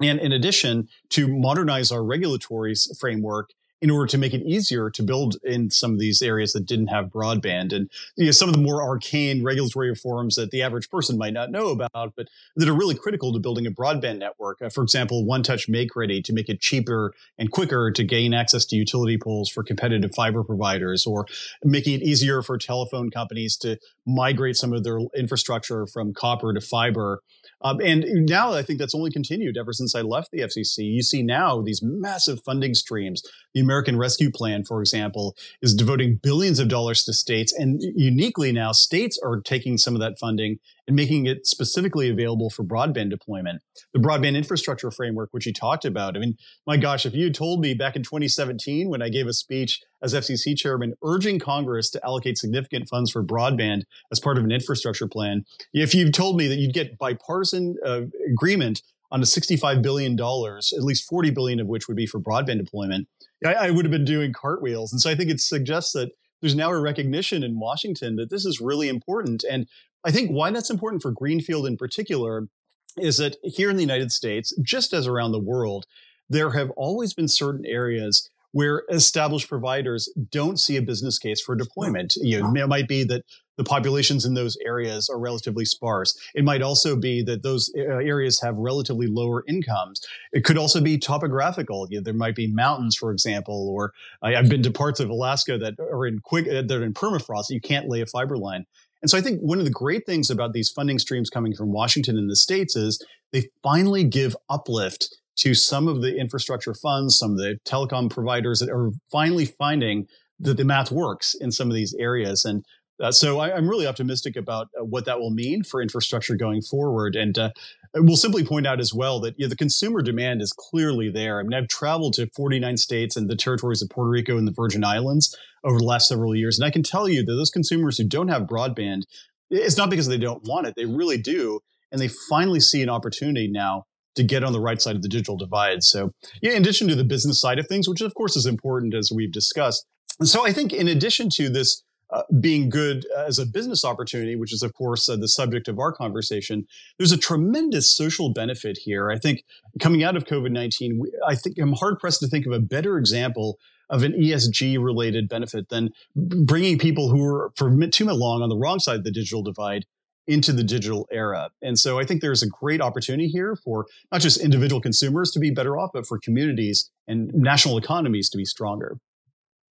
And 0.00 0.20
in 0.20 0.32
addition, 0.32 0.88
to 1.10 1.28
modernize 1.28 1.92
our 1.92 2.04
regulatory 2.04 2.74
framework 2.98 3.50
in 3.80 3.90
order 3.90 4.06
to 4.06 4.18
make 4.18 4.34
it 4.34 4.42
easier 4.42 4.90
to 4.90 5.02
build 5.02 5.36
in 5.44 5.70
some 5.70 5.92
of 5.92 5.98
these 5.98 6.20
areas 6.20 6.52
that 6.52 6.66
didn't 6.66 6.88
have 6.88 7.06
broadband 7.06 7.72
and 7.72 7.88
you 8.16 8.26
know, 8.26 8.30
some 8.32 8.48
of 8.48 8.54
the 8.54 8.60
more 8.60 8.82
arcane 8.82 9.44
regulatory 9.44 9.88
reforms 9.88 10.34
that 10.34 10.50
the 10.50 10.62
average 10.62 10.90
person 10.90 11.16
might 11.16 11.32
not 11.32 11.50
know 11.50 11.68
about, 11.68 12.12
but 12.16 12.26
that 12.56 12.68
are 12.68 12.74
really 12.74 12.94
critical 12.94 13.32
to 13.32 13.38
building 13.38 13.66
a 13.66 13.70
broadband 13.70 14.18
network. 14.18 14.60
Uh, 14.60 14.68
for 14.68 14.82
example, 14.82 15.24
one 15.24 15.42
touch 15.42 15.68
make 15.68 15.94
ready 15.94 16.20
to 16.22 16.32
make 16.32 16.48
it 16.48 16.60
cheaper 16.60 17.14
and 17.38 17.52
quicker 17.52 17.90
to 17.90 18.02
gain 18.02 18.34
access 18.34 18.64
to 18.64 18.76
utility 18.76 19.16
poles 19.16 19.48
for 19.48 19.62
competitive 19.62 20.14
fiber 20.14 20.42
providers 20.42 21.06
or 21.06 21.26
making 21.62 21.94
it 21.94 22.02
easier 22.02 22.42
for 22.42 22.58
telephone 22.58 23.10
companies 23.10 23.56
to 23.56 23.78
migrate 24.06 24.56
some 24.56 24.72
of 24.72 24.82
their 24.82 24.98
infrastructure 25.16 25.86
from 25.86 26.12
copper 26.12 26.52
to 26.52 26.60
fiber. 26.60 27.22
Um, 27.60 27.80
and 27.80 28.04
now 28.26 28.52
I 28.52 28.62
think 28.62 28.78
that's 28.78 28.94
only 28.94 29.10
continued 29.10 29.56
ever 29.56 29.72
since 29.72 29.94
I 29.94 30.02
left 30.02 30.30
the 30.30 30.40
FCC. 30.40 30.92
You 30.92 31.02
see 31.02 31.22
now 31.22 31.60
these 31.60 31.82
massive 31.82 32.40
funding 32.44 32.74
streams. 32.74 33.22
The 33.52 33.60
American 33.68 33.98
Rescue 33.98 34.30
Plan, 34.30 34.64
for 34.64 34.80
example, 34.80 35.36
is 35.60 35.74
devoting 35.74 36.18
billions 36.22 36.58
of 36.58 36.68
dollars 36.68 37.04
to 37.04 37.12
states. 37.12 37.52
And 37.52 37.82
uniquely 37.94 38.50
now, 38.50 38.72
states 38.72 39.20
are 39.22 39.42
taking 39.42 39.76
some 39.76 39.94
of 39.94 40.00
that 40.00 40.18
funding 40.18 40.58
and 40.86 40.96
making 40.96 41.26
it 41.26 41.46
specifically 41.46 42.08
available 42.08 42.48
for 42.48 42.64
broadband 42.64 43.10
deployment. 43.10 43.60
The 43.92 44.00
broadband 44.00 44.36
infrastructure 44.36 44.90
framework, 44.90 45.28
which 45.32 45.44
you 45.44 45.52
talked 45.52 45.84
about. 45.84 46.16
I 46.16 46.20
mean, 46.20 46.38
my 46.66 46.78
gosh, 46.78 47.04
if 47.04 47.14
you 47.14 47.24
had 47.24 47.34
told 47.34 47.60
me 47.60 47.74
back 47.74 47.94
in 47.94 48.02
2017 48.02 48.88
when 48.88 49.02
I 49.02 49.10
gave 49.10 49.26
a 49.26 49.34
speech 49.34 49.82
as 50.02 50.14
FCC 50.14 50.56
chairman 50.56 50.94
urging 51.04 51.38
Congress 51.38 51.90
to 51.90 52.02
allocate 52.02 52.38
significant 52.38 52.88
funds 52.88 53.10
for 53.10 53.22
broadband 53.22 53.82
as 54.10 54.18
part 54.18 54.38
of 54.38 54.44
an 54.44 54.50
infrastructure 54.50 55.06
plan, 55.06 55.44
if 55.74 55.94
you 55.94 56.10
told 56.10 56.38
me 56.38 56.48
that 56.48 56.56
you'd 56.56 56.72
get 56.72 56.96
bipartisan 56.96 57.76
uh, 57.84 58.02
agreement 58.32 58.80
on 59.10 59.20
a 59.20 59.24
$65 59.24 59.82
billion, 59.82 60.18
at 60.18 60.84
least 60.84 61.08
40 61.08 61.30
billion 61.30 61.60
of 61.60 61.66
which 61.66 61.88
would 61.88 61.96
be 61.96 62.06
for 62.06 62.20
broadband 62.20 62.58
deployment, 62.58 63.08
I, 63.44 63.54
I 63.54 63.70
would 63.70 63.84
have 63.84 63.92
been 63.92 64.04
doing 64.04 64.32
cartwheels. 64.32 64.92
And 64.92 65.00
so 65.00 65.10
I 65.10 65.14
think 65.14 65.30
it 65.30 65.40
suggests 65.40 65.92
that 65.92 66.10
there's 66.40 66.54
now 66.54 66.70
a 66.70 66.80
recognition 66.80 67.42
in 67.42 67.58
Washington 67.58 68.16
that 68.16 68.30
this 68.30 68.44
is 68.44 68.60
really 68.60 68.88
important. 68.88 69.44
And 69.48 69.66
I 70.04 70.10
think 70.10 70.30
why 70.30 70.50
that's 70.50 70.70
important 70.70 71.02
for 71.02 71.10
Greenfield 71.10 71.66
in 71.66 71.76
particular 71.76 72.48
is 72.96 73.18
that 73.18 73.36
here 73.42 73.70
in 73.70 73.76
the 73.76 73.82
United 73.82 74.12
States, 74.12 74.52
just 74.62 74.92
as 74.92 75.06
around 75.06 75.32
the 75.32 75.38
world, 75.38 75.86
there 76.28 76.50
have 76.50 76.70
always 76.72 77.14
been 77.14 77.28
certain 77.28 77.64
areas 77.66 78.28
where 78.52 78.84
established 78.90 79.48
providers 79.48 80.12
don't 80.30 80.58
see 80.58 80.76
a 80.76 80.82
business 80.82 81.18
case 81.18 81.40
for 81.40 81.54
deployment. 81.54 82.14
You 82.16 82.42
know, 82.42 82.62
it 82.62 82.68
might 82.68 82.88
be 82.88 83.04
that 83.04 83.24
the 83.58 83.64
populations 83.64 84.24
in 84.24 84.32
those 84.32 84.56
areas 84.64 85.10
are 85.10 85.18
relatively 85.18 85.66
sparse. 85.66 86.16
It 86.34 86.44
might 86.44 86.62
also 86.62 86.96
be 86.96 87.22
that 87.24 87.42
those 87.42 87.70
uh, 87.76 87.82
areas 87.82 88.40
have 88.40 88.56
relatively 88.56 89.08
lower 89.08 89.44
incomes. 89.46 90.00
It 90.32 90.44
could 90.44 90.56
also 90.56 90.80
be 90.80 90.96
topographical. 90.96 91.86
You 91.90 91.98
know, 91.98 92.04
there 92.04 92.14
might 92.14 92.36
be 92.36 92.46
mountains, 92.46 92.96
for 92.96 93.10
example, 93.12 93.68
or 93.68 93.92
I've 94.22 94.48
been 94.48 94.62
to 94.62 94.70
parts 94.70 95.00
of 95.00 95.10
Alaska 95.10 95.58
that 95.58 95.74
are 95.78 96.06
in 96.06 96.20
quick, 96.20 96.46
uh, 96.48 96.62
that 96.62 96.72
are 96.72 96.84
in 96.84 96.94
permafrost. 96.94 97.50
You 97.50 97.60
can't 97.60 97.88
lay 97.88 98.00
a 98.00 98.06
fiber 98.06 98.38
line. 98.38 98.64
And 99.02 99.10
so 99.10 99.18
I 99.18 99.20
think 99.20 99.40
one 99.40 99.58
of 99.58 99.64
the 99.64 99.70
great 99.70 100.06
things 100.06 100.30
about 100.30 100.52
these 100.52 100.70
funding 100.70 100.98
streams 100.98 101.30
coming 101.30 101.54
from 101.54 101.72
Washington 101.72 102.16
and 102.16 102.30
the 102.30 102.36
states 102.36 102.74
is 102.76 103.04
they 103.32 103.48
finally 103.62 104.04
give 104.04 104.36
uplift 104.48 105.16
to 105.38 105.54
some 105.54 105.86
of 105.86 106.00
the 106.00 106.16
infrastructure 106.16 106.74
funds, 106.74 107.18
some 107.18 107.32
of 107.32 107.36
the 107.38 107.58
telecom 107.64 108.10
providers 108.10 108.58
that 108.58 108.70
are 108.70 108.90
finally 109.10 109.44
finding 109.44 110.06
that 110.40 110.56
the 110.56 110.64
math 110.64 110.90
works 110.90 111.34
in 111.34 111.50
some 111.50 111.68
of 111.68 111.74
these 111.74 111.94
areas. 111.98 112.44
And 112.44 112.64
uh, 113.00 113.12
so 113.12 113.38
I, 113.38 113.56
am 113.56 113.68
really 113.68 113.86
optimistic 113.86 114.36
about 114.36 114.68
uh, 114.78 114.84
what 114.84 115.04
that 115.04 115.20
will 115.20 115.30
mean 115.30 115.62
for 115.62 115.80
infrastructure 115.80 116.36
going 116.36 116.62
forward. 116.62 117.14
And 117.16 117.38
uh, 117.38 117.50
we'll 117.94 118.16
simply 118.16 118.44
point 118.44 118.66
out 118.66 118.80
as 118.80 118.92
well 118.92 119.20
that 119.20 119.38
you 119.38 119.46
know, 119.46 119.50
the 119.50 119.56
consumer 119.56 120.02
demand 120.02 120.42
is 120.42 120.52
clearly 120.52 121.08
there. 121.08 121.38
I 121.38 121.42
mean, 121.42 121.54
I've 121.54 121.68
traveled 121.68 122.14
to 122.14 122.28
49 122.34 122.76
states 122.76 123.16
and 123.16 123.28
the 123.28 123.36
territories 123.36 123.82
of 123.82 123.90
Puerto 123.90 124.10
Rico 124.10 124.36
and 124.36 124.48
the 124.48 124.52
Virgin 124.52 124.84
Islands 124.84 125.36
over 125.64 125.78
the 125.78 125.84
last 125.84 126.08
several 126.08 126.34
years. 126.34 126.58
And 126.58 126.66
I 126.66 126.70
can 126.70 126.82
tell 126.82 127.08
you 127.08 127.24
that 127.24 127.32
those 127.32 127.50
consumers 127.50 127.98
who 127.98 128.04
don't 128.04 128.28
have 128.28 128.42
broadband, 128.42 129.02
it's 129.50 129.76
not 129.76 129.90
because 129.90 130.08
they 130.08 130.18
don't 130.18 130.42
want 130.44 130.66
it, 130.66 130.74
they 130.76 130.86
really 130.86 131.18
do. 131.18 131.60
And 131.90 132.00
they 132.00 132.08
finally 132.28 132.60
see 132.60 132.82
an 132.82 132.90
opportunity 132.90 133.48
now 133.48 133.84
to 134.16 134.22
get 134.22 134.44
on 134.44 134.52
the 134.52 134.60
right 134.60 134.82
side 134.82 134.96
of 134.96 135.02
the 135.02 135.08
digital 135.08 135.36
divide. 135.36 135.82
So, 135.82 136.10
yeah, 136.42 136.52
in 136.52 136.62
addition 136.62 136.88
to 136.88 136.96
the 136.96 137.04
business 137.04 137.40
side 137.40 137.58
of 137.58 137.66
things, 137.66 137.88
which 137.88 138.00
of 138.00 138.14
course 138.14 138.36
is 138.36 138.46
important 138.46 138.92
as 138.92 139.12
we've 139.14 139.32
discussed. 139.32 139.86
So 140.22 140.44
I 140.44 140.52
think 140.52 140.72
in 140.72 140.88
addition 140.88 141.30
to 141.34 141.48
this 141.48 141.84
uh, 142.10 142.22
being 142.40 142.70
good 142.70 143.06
as 143.16 143.38
a 143.38 143.46
business 143.46 143.84
opportunity, 143.84 144.36
which 144.36 144.52
is, 144.52 144.62
of 144.62 144.72
course, 144.74 145.08
uh, 145.08 145.16
the 145.16 145.28
subject 145.28 145.68
of 145.68 145.78
our 145.78 145.92
conversation, 145.92 146.66
there's 146.98 147.12
a 147.12 147.18
tremendous 147.18 147.94
social 147.94 148.32
benefit 148.32 148.78
here. 148.78 149.10
I 149.10 149.18
think 149.18 149.44
coming 149.78 150.02
out 150.02 150.16
of 150.16 150.24
COVID 150.24 150.50
19, 150.50 151.02
I 151.26 151.34
think 151.34 151.58
I'm 151.58 151.74
hard 151.74 151.98
pressed 151.98 152.20
to 152.20 152.28
think 152.28 152.46
of 152.46 152.52
a 152.52 152.60
better 152.60 152.98
example 152.98 153.58
of 153.90 154.02
an 154.02 154.12
ESG 154.12 154.82
related 154.82 155.28
benefit 155.28 155.68
than 155.68 155.90
bringing 156.14 156.78
people 156.78 157.08
who 157.08 157.22
were 157.22 157.50
for 157.56 157.70
too 157.88 158.04
long 158.06 158.42
on 158.42 158.48
the 158.48 158.56
wrong 158.56 158.78
side 158.78 158.96
of 158.96 159.04
the 159.04 159.10
digital 159.10 159.42
divide 159.42 159.86
into 160.26 160.52
the 160.52 160.62
digital 160.62 161.08
era. 161.10 161.50
And 161.62 161.78
so 161.78 161.98
I 161.98 162.04
think 162.04 162.20
there's 162.20 162.42
a 162.42 162.48
great 162.48 162.82
opportunity 162.82 163.28
here 163.28 163.56
for 163.56 163.86
not 164.12 164.20
just 164.20 164.38
individual 164.38 164.80
consumers 164.80 165.30
to 165.32 165.40
be 165.40 165.50
better 165.50 165.78
off, 165.78 165.90
but 165.94 166.06
for 166.06 166.18
communities 166.18 166.90
and 167.08 167.32
national 167.32 167.78
economies 167.78 168.28
to 168.30 168.36
be 168.36 168.44
stronger. 168.44 168.98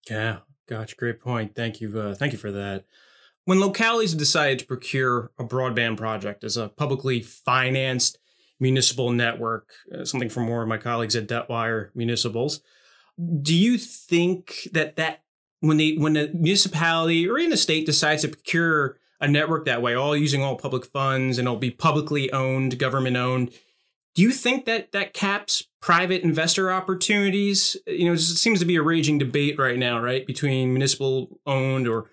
Yeah, 0.10 0.40
gotcha. 0.68 0.96
Great 0.96 1.20
point. 1.20 1.56
Thank 1.56 1.82
you. 1.82 2.00
Uh, 2.00 2.14
thank 2.14 2.32
you 2.32 2.38
for 2.38 2.52
that. 2.52 2.86
When 3.46 3.60
localities 3.60 4.14
decided 4.14 4.60
to 4.60 4.66
procure 4.66 5.32
a 5.40 5.44
broadband 5.44 5.98
project 5.98 6.44
as 6.44 6.58
a 6.58 6.68
publicly 6.68 7.22
financed 7.22 8.18
municipal 8.60 9.12
network, 9.12 9.72
uh, 9.94 10.04
something 10.04 10.30
from 10.30 10.44
more 10.44 10.62
of 10.62 10.68
my 10.68 10.78
colleagues 10.78 11.16
at 11.16 11.28
Debtwire 11.28 11.90
Municipals, 11.96 12.62
do 13.42 13.56
you 13.56 13.78
think 13.78 14.68
that 14.74 14.98
that 14.98 15.24
when 15.62 15.78
they 15.78 15.94
when 15.94 16.14
the 16.14 16.30
municipality 16.34 17.28
or 17.28 17.38
even 17.38 17.50
the 17.50 17.58
state 17.58 17.86
decides 17.86 18.22
to 18.22 18.28
procure 18.28 18.98
a 19.20 19.28
network 19.28 19.66
that 19.66 19.82
way, 19.82 19.96
all 19.96 20.16
using 20.16 20.44
all 20.44 20.56
public 20.56 20.86
funds, 20.86 21.38
and 21.38 21.48
it'll 21.48 21.58
be 21.58 21.72
publicly 21.72 22.32
owned, 22.32 22.78
government 22.78 23.18
owned. 23.18 23.52
Do 24.18 24.24
you 24.24 24.32
think 24.32 24.66
that 24.66 24.94
that 24.94 25.14
caps 25.14 25.68
private 25.80 26.24
investor 26.24 26.72
opportunities? 26.72 27.78
You 27.86 28.06
know, 28.06 28.14
it 28.14 28.18
seems 28.18 28.60
to 28.60 28.66
be 28.66 28.76
a 28.76 28.82
raging 28.82 29.20
debate 29.20 29.60
right 29.60 29.78
now, 29.78 30.02
right, 30.02 30.26
between 30.26 30.74
municipal 30.74 31.40
owned 31.46 31.88
or 31.88 32.10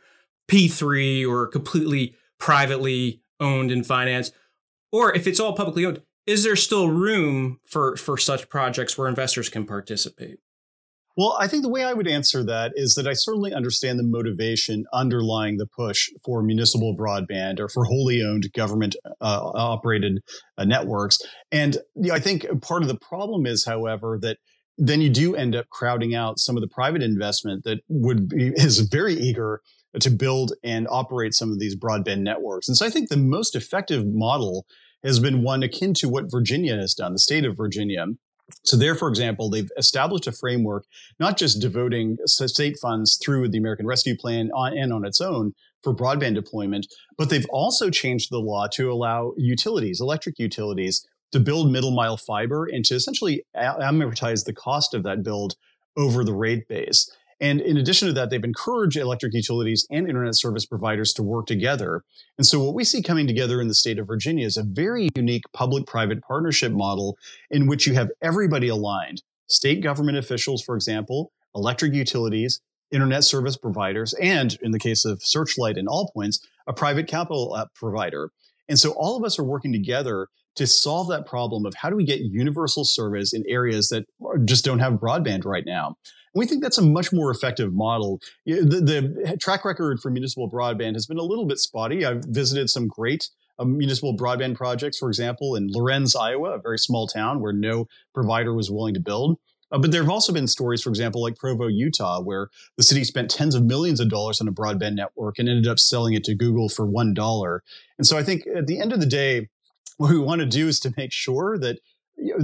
P3 0.46 1.26
or 1.26 1.46
completely 1.46 2.14
privately 2.38 3.22
owned 3.40 3.70
and 3.70 3.86
financed. 3.86 4.34
Or 4.92 5.16
if 5.16 5.26
it's 5.26 5.40
all 5.40 5.54
publicly 5.54 5.86
owned, 5.86 6.02
is 6.26 6.44
there 6.44 6.56
still 6.56 6.90
room 6.90 7.58
for 7.64 7.96
for 7.96 8.18
such 8.18 8.50
projects 8.50 8.98
where 8.98 9.08
investors 9.08 9.48
can 9.48 9.64
participate? 9.64 10.40
Well, 11.16 11.36
I 11.38 11.46
think 11.46 11.62
the 11.62 11.68
way 11.68 11.84
I 11.84 11.92
would 11.92 12.08
answer 12.08 12.42
that 12.44 12.72
is 12.74 12.94
that 12.94 13.06
I 13.06 13.12
certainly 13.12 13.52
understand 13.52 13.98
the 13.98 14.04
motivation 14.04 14.84
underlying 14.92 15.58
the 15.58 15.66
push 15.66 16.10
for 16.24 16.42
municipal 16.42 16.96
broadband 16.96 17.60
or 17.60 17.68
for 17.68 17.84
wholly 17.84 18.22
owned 18.22 18.52
government 18.52 18.96
uh, 19.20 19.50
operated 19.54 20.18
uh, 20.58 20.64
networks. 20.64 21.18
And 21.52 21.76
you 21.94 22.08
know, 22.08 22.14
I 22.14 22.18
think 22.18 22.46
part 22.62 22.82
of 22.82 22.88
the 22.88 22.98
problem 22.98 23.46
is, 23.46 23.64
however, 23.64 24.18
that 24.22 24.38
then 24.76 25.00
you 25.00 25.08
do 25.08 25.36
end 25.36 25.54
up 25.54 25.68
crowding 25.68 26.16
out 26.16 26.40
some 26.40 26.56
of 26.56 26.62
the 26.62 26.68
private 26.68 27.02
investment 27.02 27.62
that 27.62 27.78
would 27.88 28.28
be 28.28 28.48
is 28.56 28.80
very 28.80 29.14
eager 29.14 29.60
to 30.00 30.10
build 30.10 30.52
and 30.64 30.88
operate 30.90 31.34
some 31.34 31.52
of 31.52 31.60
these 31.60 31.76
broadband 31.76 32.22
networks. 32.22 32.66
And 32.66 32.76
so 32.76 32.84
I 32.84 32.90
think 32.90 33.08
the 33.08 33.16
most 33.16 33.54
effective 33.54 34.04
model 34.04 34.66
has 35.04 35.20
been 35.20 35.42
one 35.44 35.62
akin 35.62 35.94
to 35.94 36.08
what 36.08 36.30
Virginia 36.30 36.76
has 36.76 36.94
done, 36.94 37.12
the 37.12 37.18
state 37.18 37.44
of 37.44 37.56
Virginia, 37.56 38.06
so 38.62 38.76
there, 38.76 38.94
for 38.94 39.08
example, 39.08 39.48
they've 39.48 39.70
established 39.78 40.26
a 40.26 40.32
framework, 40.32 40.84
not 41.18 41.38
just 41.38 41.60
devoting 41.60 42.18
state 42.26 42.76
funds 42.80 43.18
through 43.22 43.48
the 43.48 43.58
American 43.58 43.86
Rescue 43.86 44.16
Plan 44.16 44.50
on, 44.54 44.76
and 44.76 44.92
on 44.92 45.04
its 45.04 45.20
own 45.20 45.54
for 45.82 45.94
broadband 45.94 46.34
deployment, 46.34 46.86
but 47.16 47.30
they've 47.30 47.46
also 47.50 47.90
changed 47.90 48.30
the 48.30 48.40
law 48.40 48.66
to 48.68 48.90
allow 48.90 49.34
utilities, 49.36 50.00
electric 50.00 50.38
utilities, 50.38 51.06
to 51.32 51.40
build 51.40 51.70
middle 51.70 51.90
mile 51.90 52.16
fiber 52.16 52.66
and 52.66 52.84
to 52.84 52.94
essentially 52.94 53.44
amortize 53.56 54.44
the 54.44 54.52
cost 54.52 54.94
of 54.94 55.02
that 55.02 55.22
build 55.22 55.56
over 55.96 56.24
the 56.24 56.32
rate 56.32 56.68
base. 56.68 57.10
And 57.44 57.60
in 57.60 57.76
addition 57.76 58.08
to 58.08 58.14
that, 58.14 58.30
they've 58.30 58.42
encouraged 58.42 58.96
electric 58.96 59.34
utilities 59.34 59.86
and 59.90 60.08
internet 60.08 60.34
service 60.34 60.64
providers 60.64 61.12
to 61.12 61.22
work 61.22 61.44
together. 61.44 62.02
And 62.38 62.46
so 62.46 62.58
what 62.58 62.74
we 62.74 62.84
see 62.84 63.02
coming 63.02 63.26
together 63.26 63.60
in 63.60 63.68
the 63.68 63.74
state 63.74 63.98
of 63.98 64.06
Virginia 64.06 64.46
is 64.46 64.56
a 64.56 64.62
very 64.62 65.10
unique 65.14 65.42
public 65.52 65.86
private 65.86 66.22
partnership 66.22 66.72
model 66.72 67.18
in 67.50 67.66
which 67.66 67.86
you 67.86 67.92
have 67.92 68.08
everybody 68.22 68.68
aligned. 68.68 69.22
State 69.46 69.82
government 69.82 70.16
officials, 70.16 70.62
for 70.62 70.74
example, 70.74 71.32
electric 71.54 71.92
utilities, 71.92 72.62
internet 72.90 73.24
service 73.24 73.58
providers, 73.58 74.14
and 74.14 74.56
in 74.62 74.70
the 74.70 74.78
case 74.78 75.04
of 75.04 75.22
Searchlight 75.22 75.76
and 75.76 75.86
All 75.86 76.10
Points, 76.14 76.40
a 76.66 76.72
private 76.72 77.06
capital 77.06 77.52
uh, 77.52 77.66
provider. 77.74 78.30
And 78.70 78.78
so 78.78 78.92
all 78.92 79.18
of 79.18 79.22
us 79.24 79.38
are 79.38 79.44
working 79.44 79.70
together 79.70 80.28
to 80.56 80.66
solve 80.66 81.08
that 81.08 81.26
problem 81.26 81.66
of 81.66 81.74
how 81.74 81.90
do 81.90 81.96
we 81.96 82.04
get 82.04 82.20
universal 82.20 82.84
service 82.84 83.32
in 83.32 83.44
areas 83.48 83.88
that 83.88 84.06
just 84.44 84.64
don't 84.64 84.78
have 84.78 84.94
broadband 84.94 85.44
right 85.44 85.64
now. 85.66 85.96
We 86.34 86.46
think 86.46 86.62
that's 86.62 86.78
a 86.78 86.82
much 86.82 87.12
more 87.12 87.30
effective 87.30 87.72
model. 87.72 88.20
The, 88.44 88.80
the 89.24 89.36
track 89.40 89.64
record 89.64 90.00
for 90.00 90.10
municipal 90.10 90.50
broadband 90.50 90.94
has 90.94 91.06
been 91.06 91.18
a 91.18 91.22
little 91.22 91.46
bit 91.46 91.58
spotty. 91.58 92.04
I've 92.04 92.24
visited 92.24 92.70
some 92.70 92.88
great 92.88 93.28
um, 93.58 93.78
municipal 93.78 94.16
broadband 94.16 94.56
projects, 94.56 94.98
for 94.98 95.08
example, 95.08 95.54
in 95.54 95.68
Lorenz, 95.70 96.16
Iowa, 96.16 96.50
a 96.50 96.58
very 96.58 96.78
small 96.78 97.06
town 97.06 97.40
where 97.40 97.52
no 97.52 97.86
provider 98.12 98.52
was 98.52 98.70
willing 98.70 98.94
to 98.94 99.00
build. 99.00 99.38
Uh, 99.70 99.78
but 99.78 99.90
there 99.90 100.02
have 100.02 100.10
also 100.10 100.32
been 100.32 100.46
stories, 100.46 100.82
for 100.82 100.90
example, 100.90 101.22
like 101.22 101.36
Provo, 101.36 101.66
Utah, 101.66 102.20
where 102.20 102.48
the 102.76 102.82
city 102.82 103.04
spent 103.04 103.30
tens 103.30 103.54
of 103.54 103.64
millions 103.64 104.00
of 104.00 104.08
dollars 104.08 104.40
on 104.40 104.48
a 104.48 104.52
broadband 104.52 104.94
network 104.94 105.38
and 105.38 105.48
ended 105.48 105.68
up 105.68 105.78
selling 105.78 106.14
it 106.14 106.24
to 106.24 106.34
Google 106.34 106.68
for 106.68 106.86
$1. 106.86 107.58
And 107.98 108.06
so 108.06 108.18
I 108.18 108.22
think 108.22 108.46
at 108.56 108.66
the 108.66 108.80
end 108.80 108.92
of 108.92 109.00
the 109.00 109.06
day, 109.06 109.48
what 109.98 110.10
we 110.10 110.18
want 110.18 110.40
to 110.40 110.46
do 110.46 110.68
is 110.68 110.80
to 110.80 110.92
make 110.96 111.12
sure 111.12 111.58
that 111.58 111.78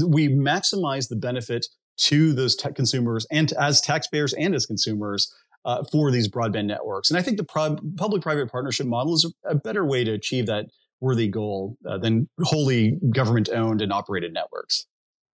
we 0.07 0.29
maximize 0.29 1.09
the 1.09 1.17
benefit 1.17 1.67
to 1.97 2.33
those 2.33 2.57
tech 2.57 2.75
consumers 2.75 3.27
and 3.31 3.53
as 3.53 3.81
taxpayers 3.81 4.33
and 4.35 4.55
as 4.55 4.67
consumers 4.67 5.33
uh, 5.65 5.85
for 5.93 6.11
these 6.11 6.29
broadband 6.29 6.67
networks. 6.67 7.11
And 7.11 7.19
I 7.19 7.23
think 7.23 7.37
the 7.37 7.45
pro- 7.45 7.77
public-private 7.97 8.51
partnership 8.51 8.87
model 8.87 9.15
is 9.15 9.31
a, 9.45 9.55
better 9.55 9.85
way 9.85 10.05
to 10.05 10.13
achieve 10.13 10.47
that 10.47 10.67
worthy 11.01 11.29
goal 11.29 11.77
uh, 11.87 11.99
than 11.99 12.29
wholly 12.43 12.99
government-owned 13.15 13.83
and 13.83 13.93
operated 13.93 14.33
networks. 14.33 14.87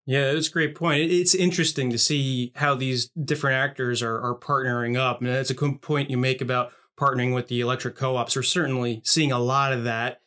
Yeah, 0.07 0.33
that's 0.33 0.47
a 0.47 0.51
great 0.51 0.75
point. 0.75 1.11
It's 1.11 1.33
interesting 1.33 1.89
to 1.89 1.97
see 1.97 2.51
how 2.55 2.75
these 2.75 3.09
different 3.09 3.55
actors 3.55 4.03
are, 4.03 4.19
are 4.21 4.37
partnering 4.37 4.97
up. 4.97 5.19
And 5.19 5.29
that's 5.29 5.49
a 5.49 5.55
good 5.55 5.81
point 5.81 6.11
you 6.11 6.17
make 6.17 6.41
about 6.41 6.71
partnering 6.97 7.33
with 7.33 7.47
the 7.47 7.61
electric 7.61 7.95
co-ops. 7.95 8.35
We're 8.35 8.43
certainly 8.43 9.01
seeing 9.03 9.31
a 9.31 9.39
lot 9.39 9.73
of 9.73 9.83
that. 9.83 10.21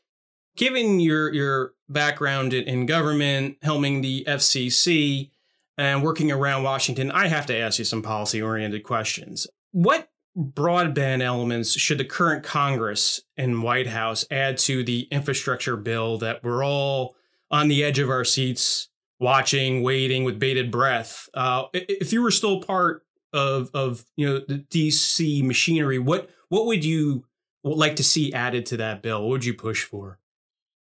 Given 0.58 0.98
your 0.98 1.32
your 1.32 1.74
background 1.88 2.52
in 2.52 2.84
government, 2.84 3.60
helming 3.60 4.02
the 4.02 4.24
FCC, 4.26 5.30
and 5.78 6.02
working 6.02 6.32
around 6.32 6.64
Washington, 6.64 7.12
I 7.12 7.28
have 7.28 7.46
to 7.46 7.56
ask 7.56 7.78
you 7.78 7.84
some 7.84 8.02
policy 8.02 8.42
oriented 8.42 8.82
questions. 8.82 9.46
What 9.70 10.10
broadband 10.36 11.22
elements 11.22 11.78
should 11.78 11.98
the 11.98 12.04
current 12.04 12.42
Congress 12.42 13.20
and 13.36 13.62
White 13.62 13.86
House 13.86 14.24
add 14.32 14.58
to 14.58 14.82
the 14.82 15.06
infrastructure 15.12 15.76
bill 15.76 16.18
that 16.18 16.42
we're 16.42 16.64
all 16.64 17.14
on 17.52 17.68
the 17.68 17.84
edge 17.84 18.00
of 18.00 18.10
our 18.10 18.24
seats 18.24 18.88
watching, 19.20 19.82
waiting 19.82 20.24
with 20.24 20.40
bated 20.40 20.72
breath? 20.72 21.28
Uh, 21.34 21.66
if 21.72 22.12
you 22.12 22.20
were 22.20 22.32
still 22.32 22.60
part 22.60 23.04
of 23.32 23.70
of 23.74 24.04
you 24.16 24.26
know 24.26 24.40
the 24.48 24.58
DC 24.72 25.44
machinery, 25.44 26.00
what 26.00 26.28
what 26.48 26.66
would 26.66 26.84
you 26.84 27.24
like 27.62 27.94
to 27.94 28.04
see 28.04 28.32
added 28.32 28.66
to 28.66 28.76
that 28.78 29.02
bill? 29.02 29.20
What 29.22 29.30
would 29.30 29.44
you 29.44 29.54
push 29.54 29.84
for? 29.84 30.18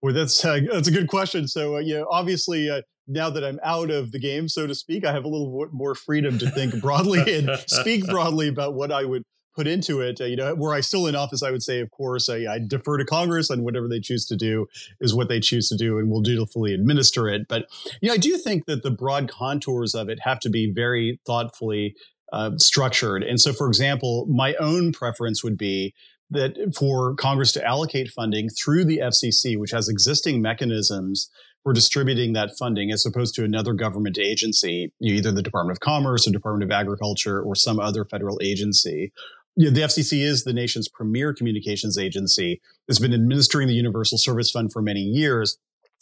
Well, 0.02 0.14
that's 0.14 0.44
uh, 0.44 0.60
that's 0.70 0.88
a 0.88 0.92
good 0.92 1.08
question. 1.08 1.48
So, 1.48 1.76
uh, 1.76 1.80
yeah, 1.80 2.04
obviously, 2.08 2.70
uh, 2.70 2.82
now 3.08 3.30
that 3.30 3.42
I'm 3.44 3.58
out 3.64 3.90
of 3.90 4.12
the 4.12 4.18
game, 4.18 4.48
so 4.48 4.66
to 4.66 4.74
speak, 4.74 5.04
I 5.04 5.12
have 5.12 5.24
a 5.24 5.28
little 5.28 5.68
more 5.72 5.94
freedom 5.94 6.38
to 6.38 6.50
think 6.50 6.80
broadly 6.80 7.36
and 7.36 7.50
speak 7.66 8.06
broadly 8.10 8.48
about 8.48 8.74
what 8.74 8.92
I 8.92 9.04
would 9.04 9.24
put 9.58 9.66
into 9.66 10.00
it. 10.00 10.20
Uh, 10.20 10.24
you 10.26 10.36
know, 10.36 10.54
were 10.54 10.72
I 10.72 10.80
still 10.80 11.08
in 11.08 11.16
office, 11.16 11.42
I 11.42 11.50
would 11.50 11.64
say, 11.64 11.80
of 11.80 11.90
course, 11.90 12.28
I, 12.28 12.44
I, 12.46 12.58
defer 12.64 12.96
to 12.96 13.04
Congress 13.04 13.50
and 13.50 13.64
whatever 13.64 13.88
they 13.88 13.98
choose 13.98 14.24
to 14.26 14.36
do 14.36 14.68
is 15.00 15.16
what 15.16 15.28
they 15.28 15.40
choose 15.40 15.68
to 15.70 15.76
do, 15.76 15.98
and 15.98 16.08
we'll 16.08 16.20
dutifully 16.20 16.72
administer 16.74 17.28
it. 17.28 17.48
But 17.48 17.66
you 18.00 18.08
know, 18.08 18.14
I 18.14 18.18
do 18.18 18.36
think 18.36 18.66
that 18.66 18.84
the 18.84 18.92
broad 18.92 19.28
contours 19.28 19.96
of 19.96 20.08
it 20.08 20.20
have 20.22 20.38
to 20.40 20.50
be 20.50 20.70
very 20.70 21.18
thoughtfully 21.26 21.96
uh, 22.32 22.52
structured. 22.58 23.24
And 23.24 23.40
so, 23.40 23.52
for 23.52 23.66
example, 23.66 24.26
my 24.28 24.54
own 24.56 24.92
preference 24.92 25.42
would 25.42 25.58
be 25.58 25.92
that 26.30 26.74
for 26.76 27.14
Congress 27.14 27.52
to 27.52 27.64
allocate 27.64 28.10
funding 28.10 28.48
through 28.50 28.84
the 28.84 28.98
FCC, 28.98 29.58
which 29.58 29.70
has 29.70 29.88
existing 29.88 30.42
mechanisms 30.42 31.30
for 31.62 31.72
distributing 31.72 32.32
that 32.34 32.56
funding 32.58 32.90
as 32.90 33.04
opposed 33.04 33.34
to 33.34 33.44
another 33.44 33.72
government 33.72 34.18
agency, 34.18 34.92
either 35.02 35.32
the 35.32 35.42
Department 35.42 35.76
of 35.76 35.80
Commerce 35.80 36.26
or 36.26 36.30
Department 36.30 36.70
of 36.70 36.74
Agriculture 36.74 37.42
or 37.42 37.54
some 37.54 37.80
other 37.80 38.04
federal 38.04 38.38
agency. 38.42 39.12
You 39.56 39.66
know, 39.66 39.70
the 39.72 39.80
FCC 39.82 40.22
is 40.22 40.44
the 40.44 40.52
nation's 40.52 40.88
premier 40.88 41.34
communications 41.34 41.98
agency. 41.98 42.60
It's 42.86 43.00
been 43.00 43.14
administering 43.14 43.66
the 43.68 43.74
Universal 43.74 44.18
Service 44.18 44.50
Fund 44.50 44.72
for 44.72 44.82
many 44.82 45.00
years. 45.00 45.58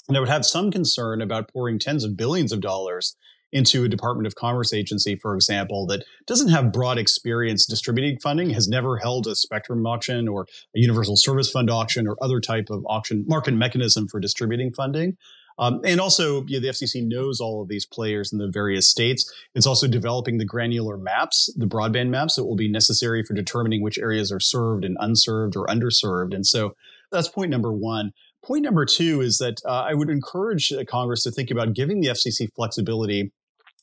And 0.09 0.17
I 0.17 0.21
would 0.21 0.29
have 0.29 0.47
some 0.47 0.71
concern 0.71 1.21
about 1.21 1.53
pouring 1.53 1.79
tens 1.79 2.05
of 2.05 2.17
billions 2.17 2.53
of 2.53 2.61
dollars 2.61 3.17
into 3.53 3.85
a 3.85 3.89
Department 3.89 4.27
of 4.27 4.35
Commerce 4.35 4.73
agency, 4.73 5.17
for 5.17 5.35
example, 5.35 5.87
that 5.87 6.05
doesn't 6.27 6.49
have 6.49 6.73
broad 6.73 6.99
experience 6.99 7.67
distributing 7.67 8.19
funding, 8.19 8.51
has 8.51 8.69
never 8.69 8.97
held 8.97 9.27
a 9.27 9.35
spectrum 9.35 9.87
auction 9.87 10.29
or 10.29 10.43
a 10.75 10.79
universal 10.79 11.17
service 11.17 11.51
fund 11.51 11.71
auction 11.71 12.07
or 12.07 12.17
other 12.21 12.41
type 12.41 12.71
of 12.71 12.85
auction 12.87 13.25
market 13.27 13.55
mechanism 13.55 14.09
for 14.09 14.21
distributing 14.21 14.73
funding. 14.73 15.17
Um, 15.59 15.81
and 15.85 16.01
also, 16.01 16.45
you 16.47 16.61
know, 16.61 16.67
the 16.67 16.73
FCC 16.73 17.07
knows 17.07 17.41
all 17.41 17.63
of 17.63 17.69
these 17.69 17.87
players 17.87 18.33
in 18.33 18.39
the 18.39 18.49
various 18.49 18.89
states. 18.89 19.33
It's 19.55 19.67
also 19.67 19.89
developing 19.89 20.39
the 20.39 20.45
granular 20.45 20.99
maps, 20.99 21.53
the 21.57 21.67
broadband 21.67 22.09
maps 22.09 22.37
that 22.37 22.45
will 22.45 22.57
be 22.57 22.69
necessary 22.69 23.23
for 23.23 23.35
determining 23.35 23.83
which 23.83 23.99
areas 23.99 24.31
are 24.31 24.41
served 24.41 24.85
and 24.85 24.97
unserved 25.01 25.57
or 25.57 25.67
underserved. 25.67 26.35
And 26.35 26.47
so 26.47 26.75
that's 27.11 27.29
point 27.29 27.51
number 27.51 27.73
one. 27.73 28.13
Point 28.45 28.63
number 28.63 28.85
two 28.85 29.23
is 29.23 29.39
that 29.39 29.61
uh, 29.65 29.87
I 29.89 29.95
would 29.95 30.11
encourage 30.11 30.73
uh, 30.73 30.85
Congress 30.85 31.23
to 31.25 31.31
think 31.31 31.51
about 31.51 31.75
giving 31.75 32.01
the 32.01 32.09
FCC 32.09 32.49
flexibility 32.55 33.33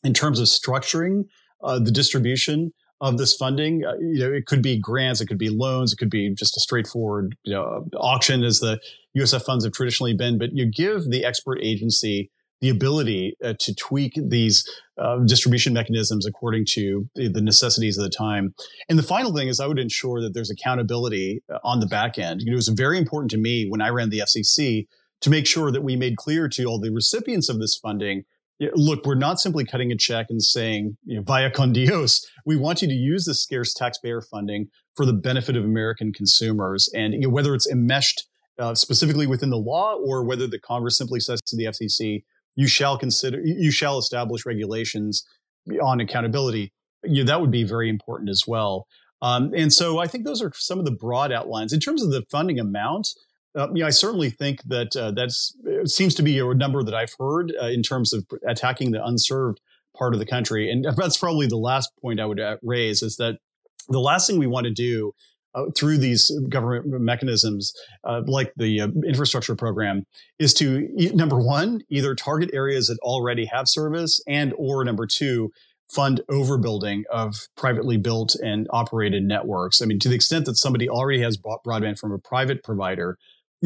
in 0.04 0.14
terms 0.14 0.40
of 0.40 0.48
structuring 0.48 1.26
uh, 1.64 1.80
the 1.80 1.92
distribution 1.92 2.74
of 3.02 3.18
this 3.18 3.36
funding. 3.36 3.84
Uh, 3.86 3.94
you 4.00 4.20
know, 4.20 4.32
it 4.32 4.46
could 4.46 4.62
be 4.62 4.78
grants, 4.78 5.22
it 5.22 5.28
could 5.28 5.38
be 5.38 5.50
loans, 5.50 5.94
it 5.94 5.98
could 5.98 6.10
be 6.10 6.34
just 6.34 6.56
a 6.56 6.60
straightforward 6.60 7.36
you 7.44 7.54
know, 7.54 7.86
auction, 7.98 8.44
as 8.44 8.60
the 8.60 8.80
USF 9.18 9.44
funds 9.44 9.66
have 9.66 9.74
traditionally 9.74 10.14
been. 10.14 10.38
But 10.38 10.54
you 10.54 10.66
give 10.66 11.10
the 11.10 11.26
expert 11.26 11.60
agency 11.62 12.32
the 12.62 12.70
ability 12.70 13.36
uh, 13.44 13.54
to 13.60 13.76
tweak 13.76 14.14
these 14.16 14.66
uh, 14.98 15.18
distribution 15.26 15.74
mechanisms 15.74 16.26
according 16.26 16.64
to 16.66 17.06
the, 17.14 17.42
necessities 17.42 17.98
of 17.98 18.06
the 18.06 18.10
time. 18.10 18.56
And 18.88 18.98
the 18.98 19.04
final 19.04 19.36
thing 19.36 19.50
is, 19.50 19.60
I 19.60 19.68
would 19.68 19.80
ensure 19.80 20.22
that 20.22 20.34
there's 20.34 20.50
accountability 20.50 21.44
uh, 21.54 21.58
on 21.66 21.82
the 21.82 21.88
back 21.88 22.18
end. 22.18 22.40
You 22.40 22.48
know, 22.48 22.54
it 22.54 22.56
was 22.56 22.70
very 22.70 22.98
important 22.98 23.32
to 23.32 23.38
me 23.38 23.68
when 23.68 23.82
I 23.82 23.90
ran 23.90 24.12
the 24.12 24.20
FCC 24.20 24.88
to 25.20 25.30
make 25.30 25.46
sure 25.46 25.72
that 25.72 25.84
we 25.84 25.98
made 25.98 26.16
clear 26.16 26.48
to 26.48 26.64
all 26.64 26.80
the 26.80 26.90
recipients 26.90 27.50
of 27.50 27.60
this 27.60 27.76
funding 27.76 28.24
look, 28.74 29.06
we're 29.06 29.16
not 29.16 29.40
simply 29.40 29.66
cutting 29.66 29.92
a 29.92 29.98
check 29.98 30.28
and 30.30 30.42
saying, 30.42 30.98
you 31.04 31.18
know, 31.18 31.24
via 31.24 31.50
con 31.52 31.74
Dios, 31.74 32.26
we 32.46 32.56
want 32.56 32.82
you 32.82 32.88
to 32.88 32.94
use 32.94 33.26
this 33.26 33.42
scarce 33.42 33.74
taxpayer 33.74 34.22
funding 34.22 34.68
for 34.96 35.06
the 35.06 35.14
benefit 35.14 35.56
of 35.56 35.64
American 35.64 36.14
consumers. 36.14 36.90
And 36.94 37.14
you 37.14 37.22
know, 37.22 37.30
whether 37.30 37.54
it's 37.54 37.68
enmeshed 37.68 38.28
uh, 38.60 38.76
specifically 38.76 39.28
within 39.28 39.50
the 39.50 39.58
law 39.58 39.96
or 39.96 40.24
whether 40.24 40.48
the 40.48 40.60
Congress 40.60 40.98
simply 40.98 41.20
says 41.20 41.42
to 41.48 41.58
the 41.58 41.66
FCC, 41.66 42.24
you 42.56 42.68
shall 42.68 42.98
consider, 42.98 43.42
you 43.44 43.72
shall 43.72 43.98
establish 43.98 44.46
regulations 44.46 45.26
on 45.82 46.00
accountability, 46.00 46.72
you 47.04 47.24
know, 47.24 47.28
that 47.28 47.42
would 47.42 47.52
be 47.52 47.64
very 47.64 47.90
important 47.90 48.30
as 48.30 48.44
well. 48.48 48.86
Um, 49.22 49.52
and 49.56 49.72
so 49.72 50.00
I 50.00 50.08
think 50.08 50.26
those 50.26 50.42
are 50.42 50.52
some 50.54 50.80
of 50.80 50.86
the 50.86 50.92
broad 50.92 51.32
outlines. 51.32 51.74
In 51.74 51.80
terms 51.80 52.04
of 52.04 52.12
the 52.12 52.24
funding 52.30 52.60
amount, 52.60 53.08
uh, 53.56 53.68
I 53.84 53.90
certainly 53.90 54.30
think 54.30 54.64
that 54.64 54.96
uh, 54.96 55.86
seems 55.86 56.16
to 56.16 56.24
be 56.24 56.40
a 56.40 56.54
number 56.54 56.84
that 56.84 56.94
I've 56.94 57.16
heard 57.20 57.54
uh, 57.62 57.68
in 57.68 57.84
terms 57.84 58.14
of 58.14 58.26
attacking 58.48 58.92
the 58.92 59.04
unserved 59.04 59.60
part 59.98 60.14
of 60.14 60.20
the 60.20 60.26
country, 60.26 60.72
and 60.72 60.86
that's 60.98 61.18
probably 61.18 61.48
the 61.48 61.58
last 61.58 61.92
point 62.02 62.20
I 62.20 62.26
would 62.26 62.40
uh, 62.40 62.58
raise 62.62 63.02
is 63.02 63.18
that 63.18 63.38
the 63.90 64.00
last 64.00 64.28
thing 64.28 64.40
we 64.40 64.48
want 64.48 64.66
to 64.66 64.72
do 64.72 65.14
uh, 65.56 65.66
through 65.78 66.00
these 66.00 66.32
government 66.50 66.88
mechanisms, 67.02 67.74
uh, 68.06 68.22
like 68.26 68.52
the 68.56 68.80
infrastructure 69.06 69.56
program, 69.56 70.04
is 70.40 70.54
to 70.56 70.90
number 71.14 71.38
one 71.38 71.82
either 71.90 72.16
target 72.16 72.50
areas 72.54 72.88
that 72.88 72.98
already 73.00 73.46
have 73.46 73.68
service, 73.68 74.20
and 74.28 74.54
or 74.58 74.84
number 74.84 75.06
two 75.06 75.52
fund 75.94 76.22
overbuilding 76.30 77.04
of 77.12 77.48
privately 77.56 77.98
built 77.98 78.36
and 78.36 78.68
operated 78.72 79.24
networks. 79.24 79.82
I 79.82 79.86
mean, 79.86 80.00
to 80.00 80.10
the 80.10 80.16
extent 80.16 80.46
that 80.46 80.58
somebody 80.58 80.90
already 80.90 81.22
has 81.22 81.38
broadband 81.38 82.00
from 82.00 82.12
a 82.12 82.18
private 82.18 82.64
provider, 82.64 83.18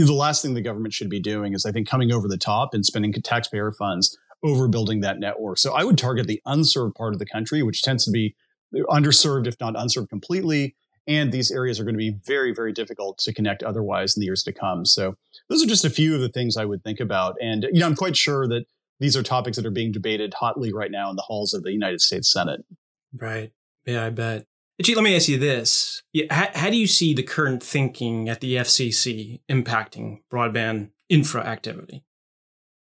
the 0.06 0.14
last 0.14 0.42
thing 0.42 0.54
the 0.54 0.62
government 0.62 0.94
should 0.94 1.10
be 1.10 1.20
doing 1.20 1.54
is, 1.54 1.66
I 1.66 1.72
think, 1.72 1.90
coming 1.90 2.12
over 2.12 2.28
the 2.28 2.38
top 2.38 2.74
and 2.74 2.86
spending 2.86 3.14
taxpayer 3.14 3.72
funds 3.72 4.18
overbuilding 4.46 5.02
that 5.02 5.20
network. 5.20 5.58
So 5.58 5.74
I 5.74 5.84
would 5.84 5.98
target 5.98 6.28
the 6.28 6.42
unserved 6.46 6.96
part 6.96 7.14
of 7.14 7.20
the 7.20 7.26
country, 7.26 7.64
which 7.64 7.82
tends 7.82 8.06
to 8.06 8.12
be 8.12 8.36
underserved, 8.74 9.48
if 9.48 9.60
not 9.60 9.76
unserved 9.76 10.10
completely. 10.10 10.76
And 11.08 11.32
these 11.32 11.52
areas 11.52 11.80
are 11.80 11.84
going 11.84 11.96
to 11.96 12.00
be 12.00 12.18
very, 12.26 12.54
very 12.54 12.74
difficult 12.74 13.18
to 13.20 13.34
connect 13.34 13.64
otherwise 13.64 14.16
in 14.16 14.20
the 14.20 14.26
years 14.26 14.44
to 14.44 14.52
come. 14.52 14.86
So 14.86 15.16
those 15.50 15.64
are 15.64 15.68
just 15.68 15.86
a 15.86 15.90
few 15.90 16.14
of 16.14 16.22
the 16.22 16.30
things 16.30 16.58
I 16.58 16.66
would 16.66 16.84
think 16.84 17.00
about. 17.00 17.36
And, 17.42 17.64
you 17.72 17.80
know, 17.80 17.86
I'm 17.88 17.96
quite 17.96 18.18
sure 18.18 18.48
that 18.50 18.66
these 19.00 19.16
are 19.16 19.24
topics 19.24 19.58
that 19.58 19.66
are 19.66 19.72
being 19.72 19.92
debated 19.92 20.34
hotly 20.34 20.74
right 20.74 20.92
now 20.92 21.10
in 21.10 21.16
the 21.16 21.22
halls 21.22 21.54
of 21.54 21.64
the 21.64 21.72
United 21.72 22.02
States 22.02 22.32
Senate. 22.32 22.62
Right. 23.16 23.52
Yeah, 23.86 24.06
I 24.06 24.10
bet. 24.10 24.46
Gee, 24.84 24.94
let 24.94 25.04
me 25.04 25.16
ask 25.16 25.28
you 25.28 25.40
this. 25.40 26.04
How, 26.30 26.50
how, 26.54 26.70
do 26.70 26.78
you 26.78 26.86
see 26.86 27.14
the 27.14 27.24
current 27.24 27.64
thinking 27.64 28.30
at 28.30 28.42
the 28.42 28.58
FCC 28.58 29.40
impacting 29.50 30.20
broadband 30.32 30.92
infra 31.10 31.42
activity? 31.42 32.04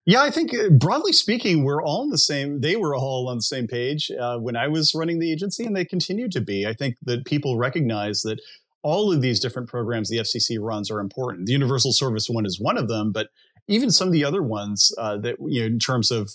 Yeah, 0.05 0.23
I 0.23 0.31
think 0.31 0.53
uh, 0.53 0.69
broadly 0.69 1.13
speaking, 1.13 1.63
we're 1.63 1.83
all 1.83 2.01
on 2.01 2.09
the 2.09 2.17
same, 2.17 2.61
they 2.61 2.75
were 2.75 2.95
all 2.95 3.29
on 3.29 3.37
the 3.37 3.43
same 3.43 3.67
page 3.67 4.11
uh, 4.19 4.37
when 4.37 4.55
I 4.55 4.67
was 4.67 4.93
running 4.95 5.19
the 5.19 5.31
agency, 5.31 5.65
and 5.65 5.75
they 5.75 5.85
continue 5.85 6.27
to 6.29 6.41
be. 6.41 6.65
I 6.65 6.73
think 6.73 6.95
that 7.03 7.25
people 7.25 7.57
recognize 7.57 8.23
that 8.23 8.41
all 8.81 9.13
of 9.13 9.21
these 9.21 9.39
different 9.39 9.69
programs 9.69 10.09
the 10.09 10.17
FCC 10.17 10.57
runs 10.59 10.89
are 10.89 10.99
important. 10.99 11.45
The 11.45 11.53
Universal 11.53 11.93
Service 11.93 12.27
one 12.27 12.45
is 12.45 12.59
one 12.59 12.77
of 12.77 12.87
them, 12.87 13.11
but 13.11 13.29
even 13.67 13.91
some 13.91 14.07
of 14.07 14.13
the 14.13 14.25
other 14.25 14.41
ones 14.41 14.91
uh, 14.97 15.17
that, 15.17 15.35
you 15.39 15.61
know, 15.61 15.67
in 15.67 15.79
terms 15.79 16.11
of 16.11 16.31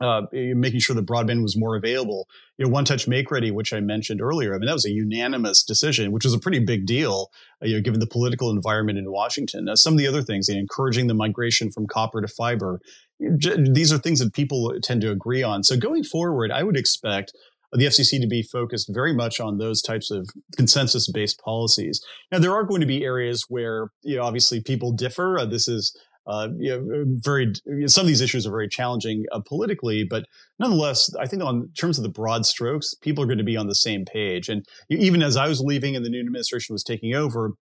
uh, 0.00 0.22
making 0.32 0.80
sure 0.80 0.94
that 0.94 1.06
broadband 1.06 1.42
was 1.42 1.56
more 1.56 1.76
available. 1.76 2.28
You 2.58 2.66
know, 2.66 2.70
One 2.70 2.84
Touch 2.84 3.08
Make 3.08 3.30
Ready, 3.30 3.50
which 3.50 3.72
I 3.72 3.80
mentioned 3.80 4.20
earlier, 4.20 4.54
I 4.54 4.58
mean, 4.58 4.66
that 4.66 4.74
was 4.74 4.84
a 4.84 4.90
unanimous 4.90 5.62
decision, 5.62 6.12
which 6.12 6.24
was 6.24 6.34
a 6.34 6.38
pretty 6.38 6.58
big 6.58 6.86
deal, 6.86 7.30
uh, 7.62 7.66
you 7.66 7.76
know, 7.76 7.80
given 7.80 8.00
the 8.00 8.06
political 8.06 8.50
environment 8.50 8.98
in 8.98 9.10
Washington. 9.10 9.68
Uh, 9.68 9.76
some 9.76 9.94
of 9.94 9.98
the 9.98 10.06
other 10.06 10.22
things, 10.22 10.48
you 10.48 10.54
know, 10.54 10.60
encouraging 10.60 11.06
the 11.06 11.14
migration 11.14 11.70
from 11.70 11.86
copper 11.86 12.20
to 12.20 12.28
fiber, 12.28 12.80
these 13.18 13.92
are 13.92 13.98
things 13.98 14.18
that 14.18 14.34
people 14.34 14.74
tend 14.82 15.00
to 15.00 15.10
agree 15.10 15.42
on. 15.42 15.64
So 15.64 15.76
going 15.76 16.04
forward, 16.04 16.50
I 16.50 16.62
would 16.62 16.76
expect 16.76 17.32
the 17.72 17.86
FCC 17.86 18.20
to 18.20 18.26
be 18.26 18.42
focused 18.42 18.92
very 18.92 19.12
much 19.12 19.40
on 19.40 19.58
those 19.58 19.82
types 19.82 20.10
of 20.10 20.28
consensus 20.56 21.10
based 21.10 21.40
policies. 21.40 22.04
Now, 22.30 22.38
there 22.38 22.52
are 22.52 22.64
going 22.64 22.80
to 22.80 22.86
be 22.86 23.04
areas 23.04 23.44
where, 23.48 23.90
you 24.02 24.16
know, 24.16 24.22
obviously 24.22 24.60
people 24.60 24.92
differ. 24.92 25.38
Uh, 25.38 25.46
this 25.46 25.68
is 25.68 25.96
uh, 26.26 26.48
you 26.58 26.70
know, 26.70 27.04
very 27.06 27.52
some 27.86 28.02
of 28.02 28.08
these 28.08 28.20
issues 28.20 28.46
are 28.46 28.50
very 28.50 28.68
challenging 28.68 29.24
uh, 29.32 29.40
politically, 29.46 30.04
but 30.04 30.24
nonetheless, 30.58 31.14
I 31.16 31.26
think 31.26 31.42
on 31.42 31.70
terms 31.78 31.98
of 31.98 32.02
the 32.02 32.10
broad 32.10 32.44
strokes, 32.44 32.94
people 32.94 33.22
are 33.22 33.26
going 33.26 33.38
to 33.38 33.44
be 33.44 33.56
on 33.56 33.68
the 33.68 33.74
same 33.74 34.04
page. 34.04 34.48
And 34.48 34.66
even 34.90 35.22
as 35.22 35.36
I 35.36 35.46
was 35.46 35.60
leaving 35.60 35.94
and 35.94 36.04
the 36.04 36.10
new 36.10 36.20
administration 36.20 36.72
was 36.72 36.82
taking 36.82 37.14
over, 37.14 37.52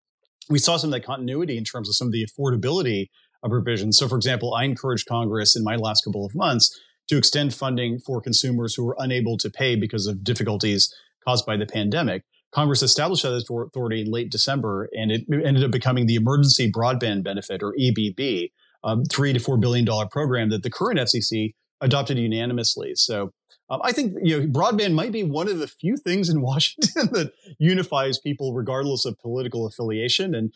we 0.49 0.59
saw 0.59 0.77
some 0.77 0.89
of 0.89 0.93
that 0.93 1.05
continuity 1.05 1.57
in 1.57 1.63
terms 1.63 1.89
of 1.89 1.95
some 1.95 2.07
of 2.07 2.11
the 2.11 2.25
affordability 2.25 3.07
of 3.43 3.51
provisions. 3.51 3.97
So, 3.97 4.07
for 4.07 4.15
example, 4.15 4.53
I 4.53 4.63
encouraged 4.63 5.07
Congress 5.07 5.55
in 5.55 5.63
my 5.63 5.75
last 5.75 6.03
couple 6.03 6.25
of 6.25 6.33
months 6.35 6.77
to 7.07 7.17
extend 7.17 7.53
funding 7.53 7.99
for 7.99 8.19
consumers 8.19 8.73
who 8.73 8.83
were 8.83 8.95
unable 8.97 9.37
to 9.37 9.49
pay 9.49 9.75
because 9.75 10.07
of 10.07 10.23
difficulties 10.23 10.93
caused 11.23 11.45
by 11.45 11.57
the 11.57 11.65
pandemic. 11.65 12.23
Congress 12.55 12.81
established 12.81 13.23
that 13.23 13.35
authority 13.35 14.01
in 14.01 14.09
late 14.09 14.31
December, 14.31 14.87
and 14.93 15.11
it 15.11 15.25
ended 15.29 15.61
up 15.61 15.71
becoming 15.71 16.05
the 16.05 16.15
Emergency 16.15 16.71
Broadband 16.71 17.21
Benefit, 17.21 17.61
or 17.61 17.75
EBB, 17.77 18.49
um, 18.85 19.03
three 19.03 19.33
to 19.33 19.39
four 19.39 19.57
billion 19.57 19.83
dollar 19.83 20.07
program 20.07 20.49
that 20.51 20.63
the 20.63 20.69
current 20.69 20.97
FCC 20.97 21.53
adopted 21.81 22.17
unanimously. 22.17 22.95
So 22.95 23.33
um, 23.69 23.81
I 23.83 23.91
think 23.91 24.13
you 24.23 24.39
know 24.39 24.47
broadband 24.47 24.93
might 24.93 25.11
be 25.11 25.23
one 25.23 25.49
of 25.49 25.59
the 25.59 25.67
few 25.67 25.97
things 25.97 26.29
in 26.29 26.41
Washington 26.49 27.09
that 27.11 27.33
unifies 27.59 28.19
people 28.19 28.53
regardless 28.53 29.03
of 29.03 29.19
political 29.19 29.67
affiliation. 29.67 30.33
And 30.33 30.53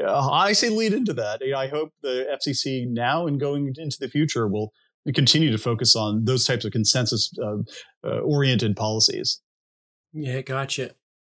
uh, 0.00 0.30
I 0.30 0.52
say 0.52 0.68
lead 0.68 0.92
into 0.92 1.12
that. 1.14 1.42
I 1.56 1.66
hope 1.66 1.92
the 2.00 2.28
FCC 2.32 2.86
now 2.86 3.26
and 3.26 3.40
going 3.40 3.74
into 3.76 3.98
the 3.98 4.08
future 4.08 4.46
will 4.46 4.72
continue 5.16 5.50
to 5.50 5.58
focus 5.58 5.96
on 5.96 6.26
those 6.26 6.44
types 6.44 6.64
of 6.64 6.70
consensus 6.70 7.32
uh, 7.42 7.56
uh, 8.06 8.20
oriented 8.20 8.76
policies. 8.76 9.40
Yeah, 10.12 10.42
gotcha. 10.42 10.90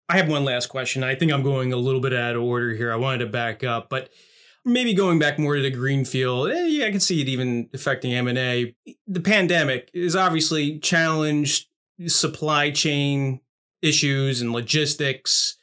I 0.08 0.18
have 0.18 0.30
one 0.30 0.46
last 0.46 0.68
question. 0.68 1.04
I 1.04 1.16
think 1.16 1.32
I'm 1.32 1.44
going 1.44 1.74
a 1.74 1.78
little 1.78 2.02
bit 2.02 2.14
out 2.14 2.36
of 2.36 2.44
order 2.44 2.74
here. 2.74 2.94
I 2.94 2.96
wanted 2.96 3.20
to 3.20 3.26
back 3.28 3.64
up, 3.64 3.90
but 3.90 4.10
maybe 4.64 4.94
going 4.94 5.20
back 5.20 5.40
more 5.40 5.56
to 5.56 5.62
the 5.62 5.72
greenfield, 5.72 6.52
eh, 6.52 6.68
yeah, 6.68 6.86
I 6.86 6.92
can 6.92 7.00
see 7.00 7.22
it 7.22 7.30
even 7.30 7.70
affecting 7.74 8.14
M 8.14 8.28
and 8.28 8.38
A. 8.38 8.76
The 9.08 9.22
pandemic 9.22 9.90
is 9.94 10.16
obviously 10.16 10.80
challenged 10.80 11.68
supply 12.08 12.72
chain 12.72 13.42
issues 13.82 14.42
and 14.42 14.52
logistics. 14.52 15.58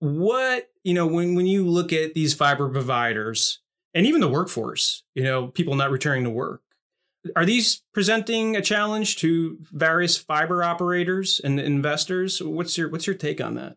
What 0.00 0.70
you 0.84 0.94
know 0.94 1.06
when 1.06 1.34
when 1.34 1.46
you 1.46 1.66
look 1.66 1.92
at 1.92 2.14
these 2.14 2.34
fiber 2.34 2.68
providers 2.68 3.60
and 3.94 4.06
even 4.06 4.20
the 4.20 4.28
workforce, 4.28 5.02
you 5.14 5.22
know, 5.22 5.48
people 5.48 5.74
not 5.74 5.90
returning 5.90 6.24
to 6.24 6.30
work, 6.30 6.62
are 7.36 7.44
these 7.44 7.82
presenting 7.92 8.56
a 8.56 8.62
challenge 8.62 9.16
to 9.16 9.58
various 9.72 10.16
fiber 10.16 10.62
operators 10.62 11.40
and 11.42 11.58
investors? 11.58 12.42
What's 12.42 12.78
your 12.78 12.88
what's 12.88 13.06
your 13.06 13.16
take 13.16 13.40
on 13.40 13.54
that? 13.54 13.76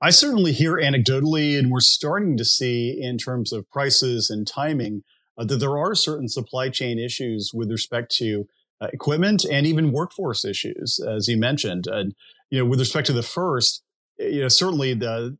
I 0.00 0.10
certainly 0.10 0.52
hear 0.52 0.74
anecdotally, 0.74 1.58
and 1.58 1.70
we're 1.72 1.80
starting 1.80 2.36
to 2.36 2.44
see 2.44 2.96
in 3.00 3.18
terms 3.18 3.52
of 3.52 3.68
prices 3.70 4.30
and 4.30 4.46
timing 4.46 5.02
uh, 5.36 5.44
that 5.44 5.56
there 5.56 5.76
are 5.76 5.94
certain 5.94 6.28
supply 6.28 6.68
chain 6.68 6.98
issues 6.98 7.50
with 7.52 7.70
respect 7.70 8.14
to 8.16 8.46
uh, 8.80 8.88
equipment 8.92 9.44
and 9.44 9.66
even 9.66 9.90
workforce 9.90 10.44
issues, 10.44 11.00
as 11.00 11.26
you 11.26 11.36
mentioned. 11.36 11.86
And 11.88 12.14
you 12.50 12.58
know, 12.58 12.64
with 12.64 12.78
respect 12.78 13.06
to 13.08 13.12
the 13.12 13.22
first, 13.22 13.82
you 14.18 14.42
know, 14.42 14.48
certainly 14.48 14.94
the 14.94 15.36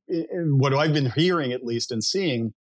what 0.59 0.75
I've 0.75 0.95
been 0.95 1.13
hearing 1.13 1.53
at 1.53 1.65
least 1.65 1.93
and 1.93 2.03
seeing 2.03 2.55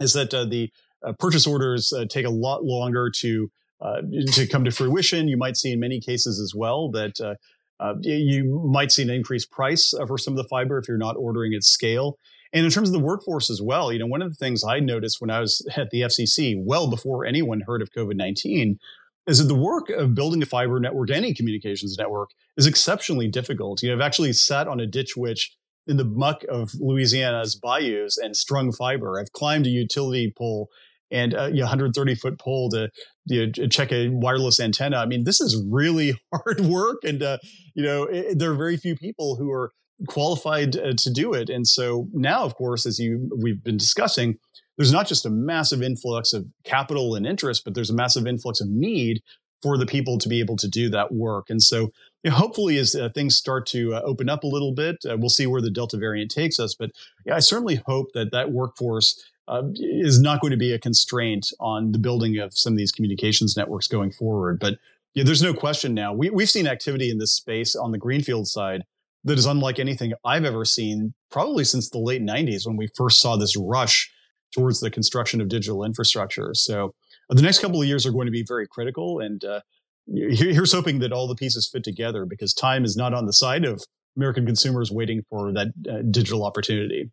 is 0.00 0.12
that 0.14 0.34
uh, 0.34 0.44
the 0.44 0.70
uh, 1.04 1.12
purchase 1.18 1.46
orders 1.46 1.92
uh, 1.92 2.04
take 2.08 2.26
a 2.26 2.30
lot 2.30 2.64
longer 2.64 3.10
to 3.10 3.50
uh, 3.84 4.00
to 4.32 4.46
come 4.46 4.64
to 4.64 4.70
fruition. 4.70 5.28
You 5.28 5.36
might 5.36 5.56
see 5.56 5.72
in 5.72 5.78
many 5.78 6.00
cases 6.00 6.40
as 6.40 6.54
well 6.54 6.90
that 6.92 7.20
uh, 7.20 7.94
you 8.00 8.62
might 8.66 8.90
see 8.90 9.02
an 9.02 9.10
increased 9.10 9.50
price 9.50 9.94
for 10.06 10.18
some 10.18 10.32
of 10.32 10.38
the 10.38 10.48
fiber 10.48 10.78
if 10.78 10.88
you're 10.88 10.96
not 10.96 11.16
ordering 11.16 11.54
at 11.54 11.62
scale. 11.62 12.18
And 12.52 12.64
in 12.64 12.70
terms 12.70 12.88
of 12.88 12.92
the 12.92 13.00
workforce 13.00 13.50
as 13.50 13.60
well, 13.60 13.92
you 13.92 13.98
know, 13.98 14.06
one 14.06 14.22
of 14.22 14.30
the 14.30 14.36
things 14.36 14.64
I 14.64 14.78
noticed 14.78 15.20
when 15.20 15.30
I 15.30 15.40
was 15.40 15.66
at 15.76 15.90
the 15.90 16.02
FCC, 16.02 16.54
well 16.56 16.88
before 16.88 17.26
anyone 17.26 17.62
heard 17.66 17.82
of 17.82 17.92
COVID 17.92 18.16
19, 18.16 18.78
is 19.26 19.38
that 19.38 19.44
the 19.44 19.54
work 19.54 19.90
of 19.90 20.14
building 20.14 20.42
a 20.42 20.46
fiber 20.46 20.78
network, 20.78 21.10
any 21.10 21.34
communications 21.34 21.96
network, 21.98 22.30
is 22.56 22.66
exceptionally 22.66 23.28
difficult. 23.28 23.82
You 23.82 23.88
know, 23.88 23.96
I've 23.96 24.06
actually 24.06 24.32
sat 24.34 24.68
on 24.68 24.80
a 24.80 24.86
ditch 24.86 25.16
witch 25.16 25.56
in 25.86 25.96
the 25.96 26.04
muck 26.04 26.44
of 26.48 26.72
Louisiana's 26.78 27.54
bayous 27.56 28.16
and 28.18 28.36
strung 28.36 28.72
fiber. 28.72 29.18
I've 29.20 29.32
climbed 29.32 29.66
a 29.66 29.70
utility 29.70 30.32
pole 30.36 30.68
and 31.10 31.32
a 31.32 31.50
know, 31.50 31.62
130 31.62 32.14
foot 32.14 32.38
pole 32.38 32.70
to 32.70 32.88
you 33.26 33.46
know, 33.46 33.66
check 33.68 33.92
a 33.92 34.08
wireless 34.08 34.60
antenna. 34.60 34.96
I 34.96 35.06
mean, 35.06 35.24
this 35.24 35.40
is 35.40 35.62
really 35.68 36.14
hard 36.32 36.60
work, 36.60 36.98
and 37.04 37.22
uh, 37.22 37.38
you 37.74 37.84
know, 37.84 38.04
it, 38.04 38.38
there 38.38 38.50
are 38.50 38.56
very 38.56 38.76
few 38.76 38.96
people 38.96 39.36
who 39.36 39.50
are 39.50 39.72
qualified 40.08 40.76
uh, 40.76 40.92
to 40.96 41.10
do 41.10 41.32
it. 41.32 41.48
And 41.48 41.66
so 41.66 42.08
now, 42.12 42.44
of 42.44 42.54
course, 42.56 42.86
as 42.86 42.98
you 42.98 43.30
we've 43.40 43.62
been 43.62 43.76
discussing, 43.76 44.38
there's 44.76 44.92
not 44.92 45.06
just 45.06 45.26
a 45.26 45.30
massive 45.30 45.82
influx 45.82 46.32
of 46.32 46.46
capital 46.64 47.14
and 47.14 47.26
interest, 47.26 47.62
but 47.64 47.74
there's 47.74 47.90
a 47.90 47.94
massive 47.94 48.26
influx 48.26 48.60
of 48.60 48.68
need 48.68 49.22
for 49.62 49.78
the 49.78 49.86
people 49.86 50.18
to 50.18 50.28
be 50.28 50.40
able 50.40 50.56
to 50.56 50.68
do 50.68 50.90
that 50.90 51.12
work. 51.12 51.48
And 51.48 51.62
so, 51.62 51.90
you 52.22 52.30
know, 52.30 52.36
hopefully, 52.36 52.76
as 52.78 52.94
uh, 52.94 53.08
things 53.14 53.34
start 53.34 53.66
to 53.68 53.94
uh, 53.94 54.02
open 54.04 54.28
up 54.28 54.44
a 54.44 54.48
little 54.48 54.74
bit, 54.74 54.96
uh, 55.08 55.16
we'll 55.16 55.30
see 55.30 55.46
where 55.46 55.62
the 55.62 55.70
Delta 55.70 55.96
variant 55.96 56.30
takes 56.30 56.58
us. 56.58 56.74
But 56.74 56.90
yeah, 57.24 57.36
I 57.36 57.38
certainly 57.38 57.80
hope 57.86 58.08
that 58.14 58.30
that 58.32 58.52
workforce 58.52 59.22
uh, 59.48 59.62
is 59.74 60.20
not 60.20 60.40
going 60.40 60.50
to 60.50 60.56
be 60.56 60.72
a 60.72 60.78
constraint 60.78 61.52
on 61.60 61.92
the 61.92 61.98
building 61.98 62.38
of 62.38 62.56
some 62.56 62.72
of 62.72 62.76
these 62.76 62.92
communications 62.92 63.56
networks 63.56 63.86
going 63.86 64.10
forward. 64.10 64.58
But 64.58 64.78
yeah, 65.14 65.24
there's 65.24 65.42
no 65.42 65.54
question 65.54 65.94
now. 65.94 66.12
We, 66.12 66.30
we've 66.30 66.50
seen 66.50 66.66
activity 66.66 67.10
in 67.10 67.18
this 67.18 67.32
space 67.32 67.76
on 67.76 67.92
the 67.92 67.98
greenfield 67.98 68.48
side 68.48 68.84
that 69.24 69.38
is 69.38 69.46
unlike 69.46 69.78
anything 69.78 70.12
I've 70.24 70.44
ever 70.44 70.64
seen, 70.64 71.14
probably 71.30 71.64
since 71.64 71.88
the 71.90 71.98
late 71.98 72.22
90s 72.22 72.66
when 72.66 72.76
we 72.76 72.88
first 72.94 73.20
saw 73.20 73.36
this 73.36 73.56
rush 73.56 74.10
towards 74.54 74.80
the 74.80 74.90
construction 74.90 75.40
of 75.40 75.48
digital 75.48 75.84
infrastructure. 75.84 76.50
So 76.54 76.94
the 77.28 77.42
next 77.42 77.60
couple 77.60 77.80
of 77.80 77.88
years 77.88 78.06
are 78.06 78.12
going 78.12 78.26
to 78.26 78.32
be 78.32 78.44
very 78.46 78.66
critical. 78.66 79.20
And 79.20 79.44
uh, 79.44 79.60
here's 80.06 80.72
hoping 80.72 80.98
that 81.00 81.12
all 81.12 81.26
the 81.26 81.34
pieces 81.34 81.68
fit 81.70 81.84
together 81.84 82.24
because 82.24 82.52
time 82.52 82.84
is 82.84 82.96
not 82.96 83.14
on 83.14 83.26
the 83.26 83.32
side 83.32 83.64
of 83.64 83.82
American 84.16 84.46
consumers 84.46 84.90
waiting 84.92 85.22
for 85.28 85.52
that 85.52 85.68
uh, 85.90 86.02
digital 86.10 86.44
opportunity. 86.44 87.10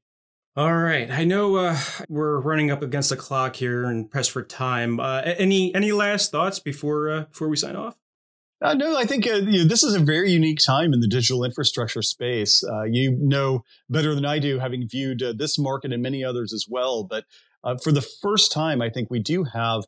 All 0.58 0.76
right. 0.76 1.10
I 1.10 1.24
know 1.24 1.56
uh, 1.56 1.78
we're 2.10 2.42
running 2.42 2.72
up 2.72 2.82
against 2.82 3.10
the 3.10 3.16
clock 3.16 3.56
here 3.56 3.86
and 3.86 4.12
pressed 4.12 4.32
for 4.32 4.44
time. 4.44 5.00
Uh, 5.00 5.22
any 5.24 5.74
any 5.74 5.94
last 5.94 6.30
thoughts 6.30 6.60
before 6.60 7.10
uh, 7.10 7.22
before 7.22 7.48
we 7.48 7.56
sign 7.56 7.78
off? 7.78 7.96
Uh, 8.62 8.74
no, 8.74 8.98
I 8.98 9.06
think 9.06 9.26
uh, 9.26 9.36
you 9.36 9.60
know, 9.60 9.64
this 9.64 9.82
is 9.82 9.96
a 9.96 10.00
very 10.00 10.30
unique 10.30 10.60
time 10.60 10.92
in 10.92 11.00
the 11.00 11.08
digital 11.08 11.46
infrastructure 11.46 12.02
space. 12.02 12.66
Uh, 12.66 12.84
you 12.84 13.16
know 13.18 13.64
better 13.90 14.14
than 14.14 14.26
I 14.26 14.40
do, 14.40 14.60
having 14.60 14.90
viewed 14.90 15.24
this 15.38 15.58
market 15.58 15.94
and 15.94 16.04
many 16.04 16.22
others 16.22 16.52
as 16.52 16.66
well. 16.70 17.06
But 17.06 17.24
for 17.82 17.94
the 17.94 18.02
first 18.02 18.52
time, 18.52 18.82
I 18.82 18.90
think 18.90 19.10
we 19.10 19.20
do 19.20 19.46
have 19.46 19.86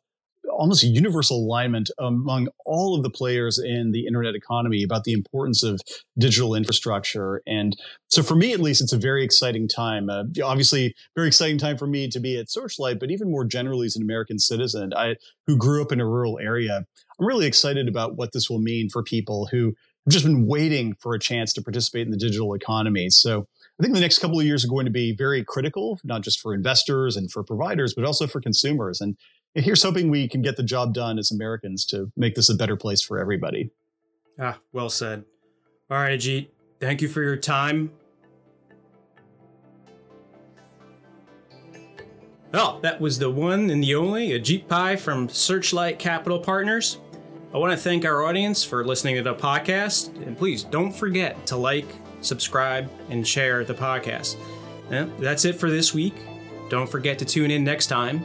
almost 0.54 0.82
universal 0.82 1.38
alignment 1.38 1.90
among 1.98 2.48
all 2.64 2.94
of 2.94 3.02
the 3.02 3.10
players 3.10 3.58
in 3.58 3.92
the 3.92 4.06
internet 4.06 4.34
economy 4.34 4.82
about 4.82 5.04
the 5.04 5.12
importance 5.12 5.62
of 5.62 5.80
digital 6.18 6.54
infrastructure. 6.54 7.42
And 7.46 7.76
so 8.08 8.22
for 8.22 8.34
me, 8.34 8.52
at 8.52 8.60
least, 8.60 8.80
it's 8.80 8.92
a 8.92 8.98
very 8.98 9.24
exciting 9.24 9.68
time. 9.68 10.08
Uh, 10.08 10.24
obviously, 10.42 10.94
very 11.14 11.28
exciting 11.28 11.58
time 11.58 11.76
for 11.76 11.86
me 11.86 12.08
to 12.08 12.20
be 12.20 12.38
at 12.38 12.50
Searchlight, 12.50 13.00
but 13.00 13.10
even 13.10 13.30
more 13.30 13.44
generally 13.44 13.86
as 13.86 13.96
an 13.96 14.02
American 14.02 14.38
citizen, 14.38 14.92
I, 14.94 15.16
who 15.46 15.56
grew 15.56 15.82
up 15.82 15.92
in 15.92 16.00
a 16.00 16.06
rural 16.06 16.38
area, 16.38 16.84
I'm 17.18 17.26
really 17.26 17.46
excited 17.46 17.88
about 17.88 18.16
what 18.16 18.32
this 18.32 18.48
will 18.48 18.60
mean 18.60 18.88
for 18.88 19.02
people 19.02 19.48
who 19.50 19.74
have 20.06 20.12
just 20.12 20.24
been 20.24 20.46
waiting 20.46 20.94
for 21.00 21.14
a 21.14 21.18
chance 21.18 21.52
to 21.54 21.62
participate 21.62 22.06
in 22.06 22.10
the 22.10 22.16
digital 22.16 22.54
economy. 22.54 23.08
So 23.10 23.46
I 23.78 23.82
think 23.82 23.94
the 23.94 24.00
next 24.00 24.18
couple 24.18 24.38
of 24.38 24.46
years 24.46 24.64
are 24.64 24.68
going 24.68 24.84
to 24.84 24.90
be 24.92 25.14
very 25.14 25.44
critical, 25.44 25.98
not 26.04 26.22
just 26.22 26.40
for 26.40 26.54
investors 26.54 27.16
and 27.16 27.30
for 27.30 27.42
providers, 27.42 27.94
but 27.94 28.04
also 28.04 28.26
for 28.26 28.40
consumers. 28.40 29.00
And 29.00 29.16
here's 29.54 29.82
hoping 29.82 30.10
we 30.10 30.28
can 30.28 30.42
get 30.42 30.56
the 30.56 30.62
job 30.62 30.94
done 30.94 31.18
as 31.18 31.30
Americans 31.30 31.84
to 31.86 32.10
make 32.16 32.34
this 32.34 32.48
a 32.48 32.54
better 32.54 32.76
place 32.76 33.00
for 33.02 33.18
everybody. 33.18 33.70
Ah, 34.38 34.58
well 34.72 34.90
said. 34.90 35.24
All 35.90 35.98
right, 35.98 36.18
Ajit, 36.18 36.48
thank 36.80 37.00
you 37.00 37.08
for 37.08 37.22
your 37.22 37.36
time. 37.36 37.92
Well, 42.52 42.80
that 42.80 43.00
was 43.00 43.18
the 43.18 43.30
one 43.30 43.70
and 43.70 43.82
the 43.82 43.94
only 43.94 44.30
Ajit 44.30 44.68
Pai 44.68 44.96
from 44.96 45.28
Searchlight 45.28 45.98
Capital 45.98 46.38
Partners. 46.38 46.98
I 47.52 47.58
want 47.58 47.72
to 47.72 47.76
thank 47.76 48.04
our 48.04 48.24
audience 48.24 48.64
for 48.64 48.84
listening 48.84 49.16
to 49.16 49.22
the 49.22 49.34
podcast, 49.34 50.16
and 50.26 50.36
please 50.36 50.64
don't 50.64 50.92
forget 50.92 51.46
to 51.46 51.56
like, 51.56 51.86
subscribe, 52.20 52.90
and 53.10 53.26
share 53.26 53.64
the 53.64 53.74
podcast. 53.74 54.36
that's 54.88 55.44
it 55.44 55.54
for 55.54 55.70
this 55.70 55.94
week. 55.94 56.14
Don't 56.70 56.88
forget 56.88 57.18
to 57.20 57.24
tune 57.24 57.50
in 57.50 57.62
next 57.62 57.86
time 57.86 58.24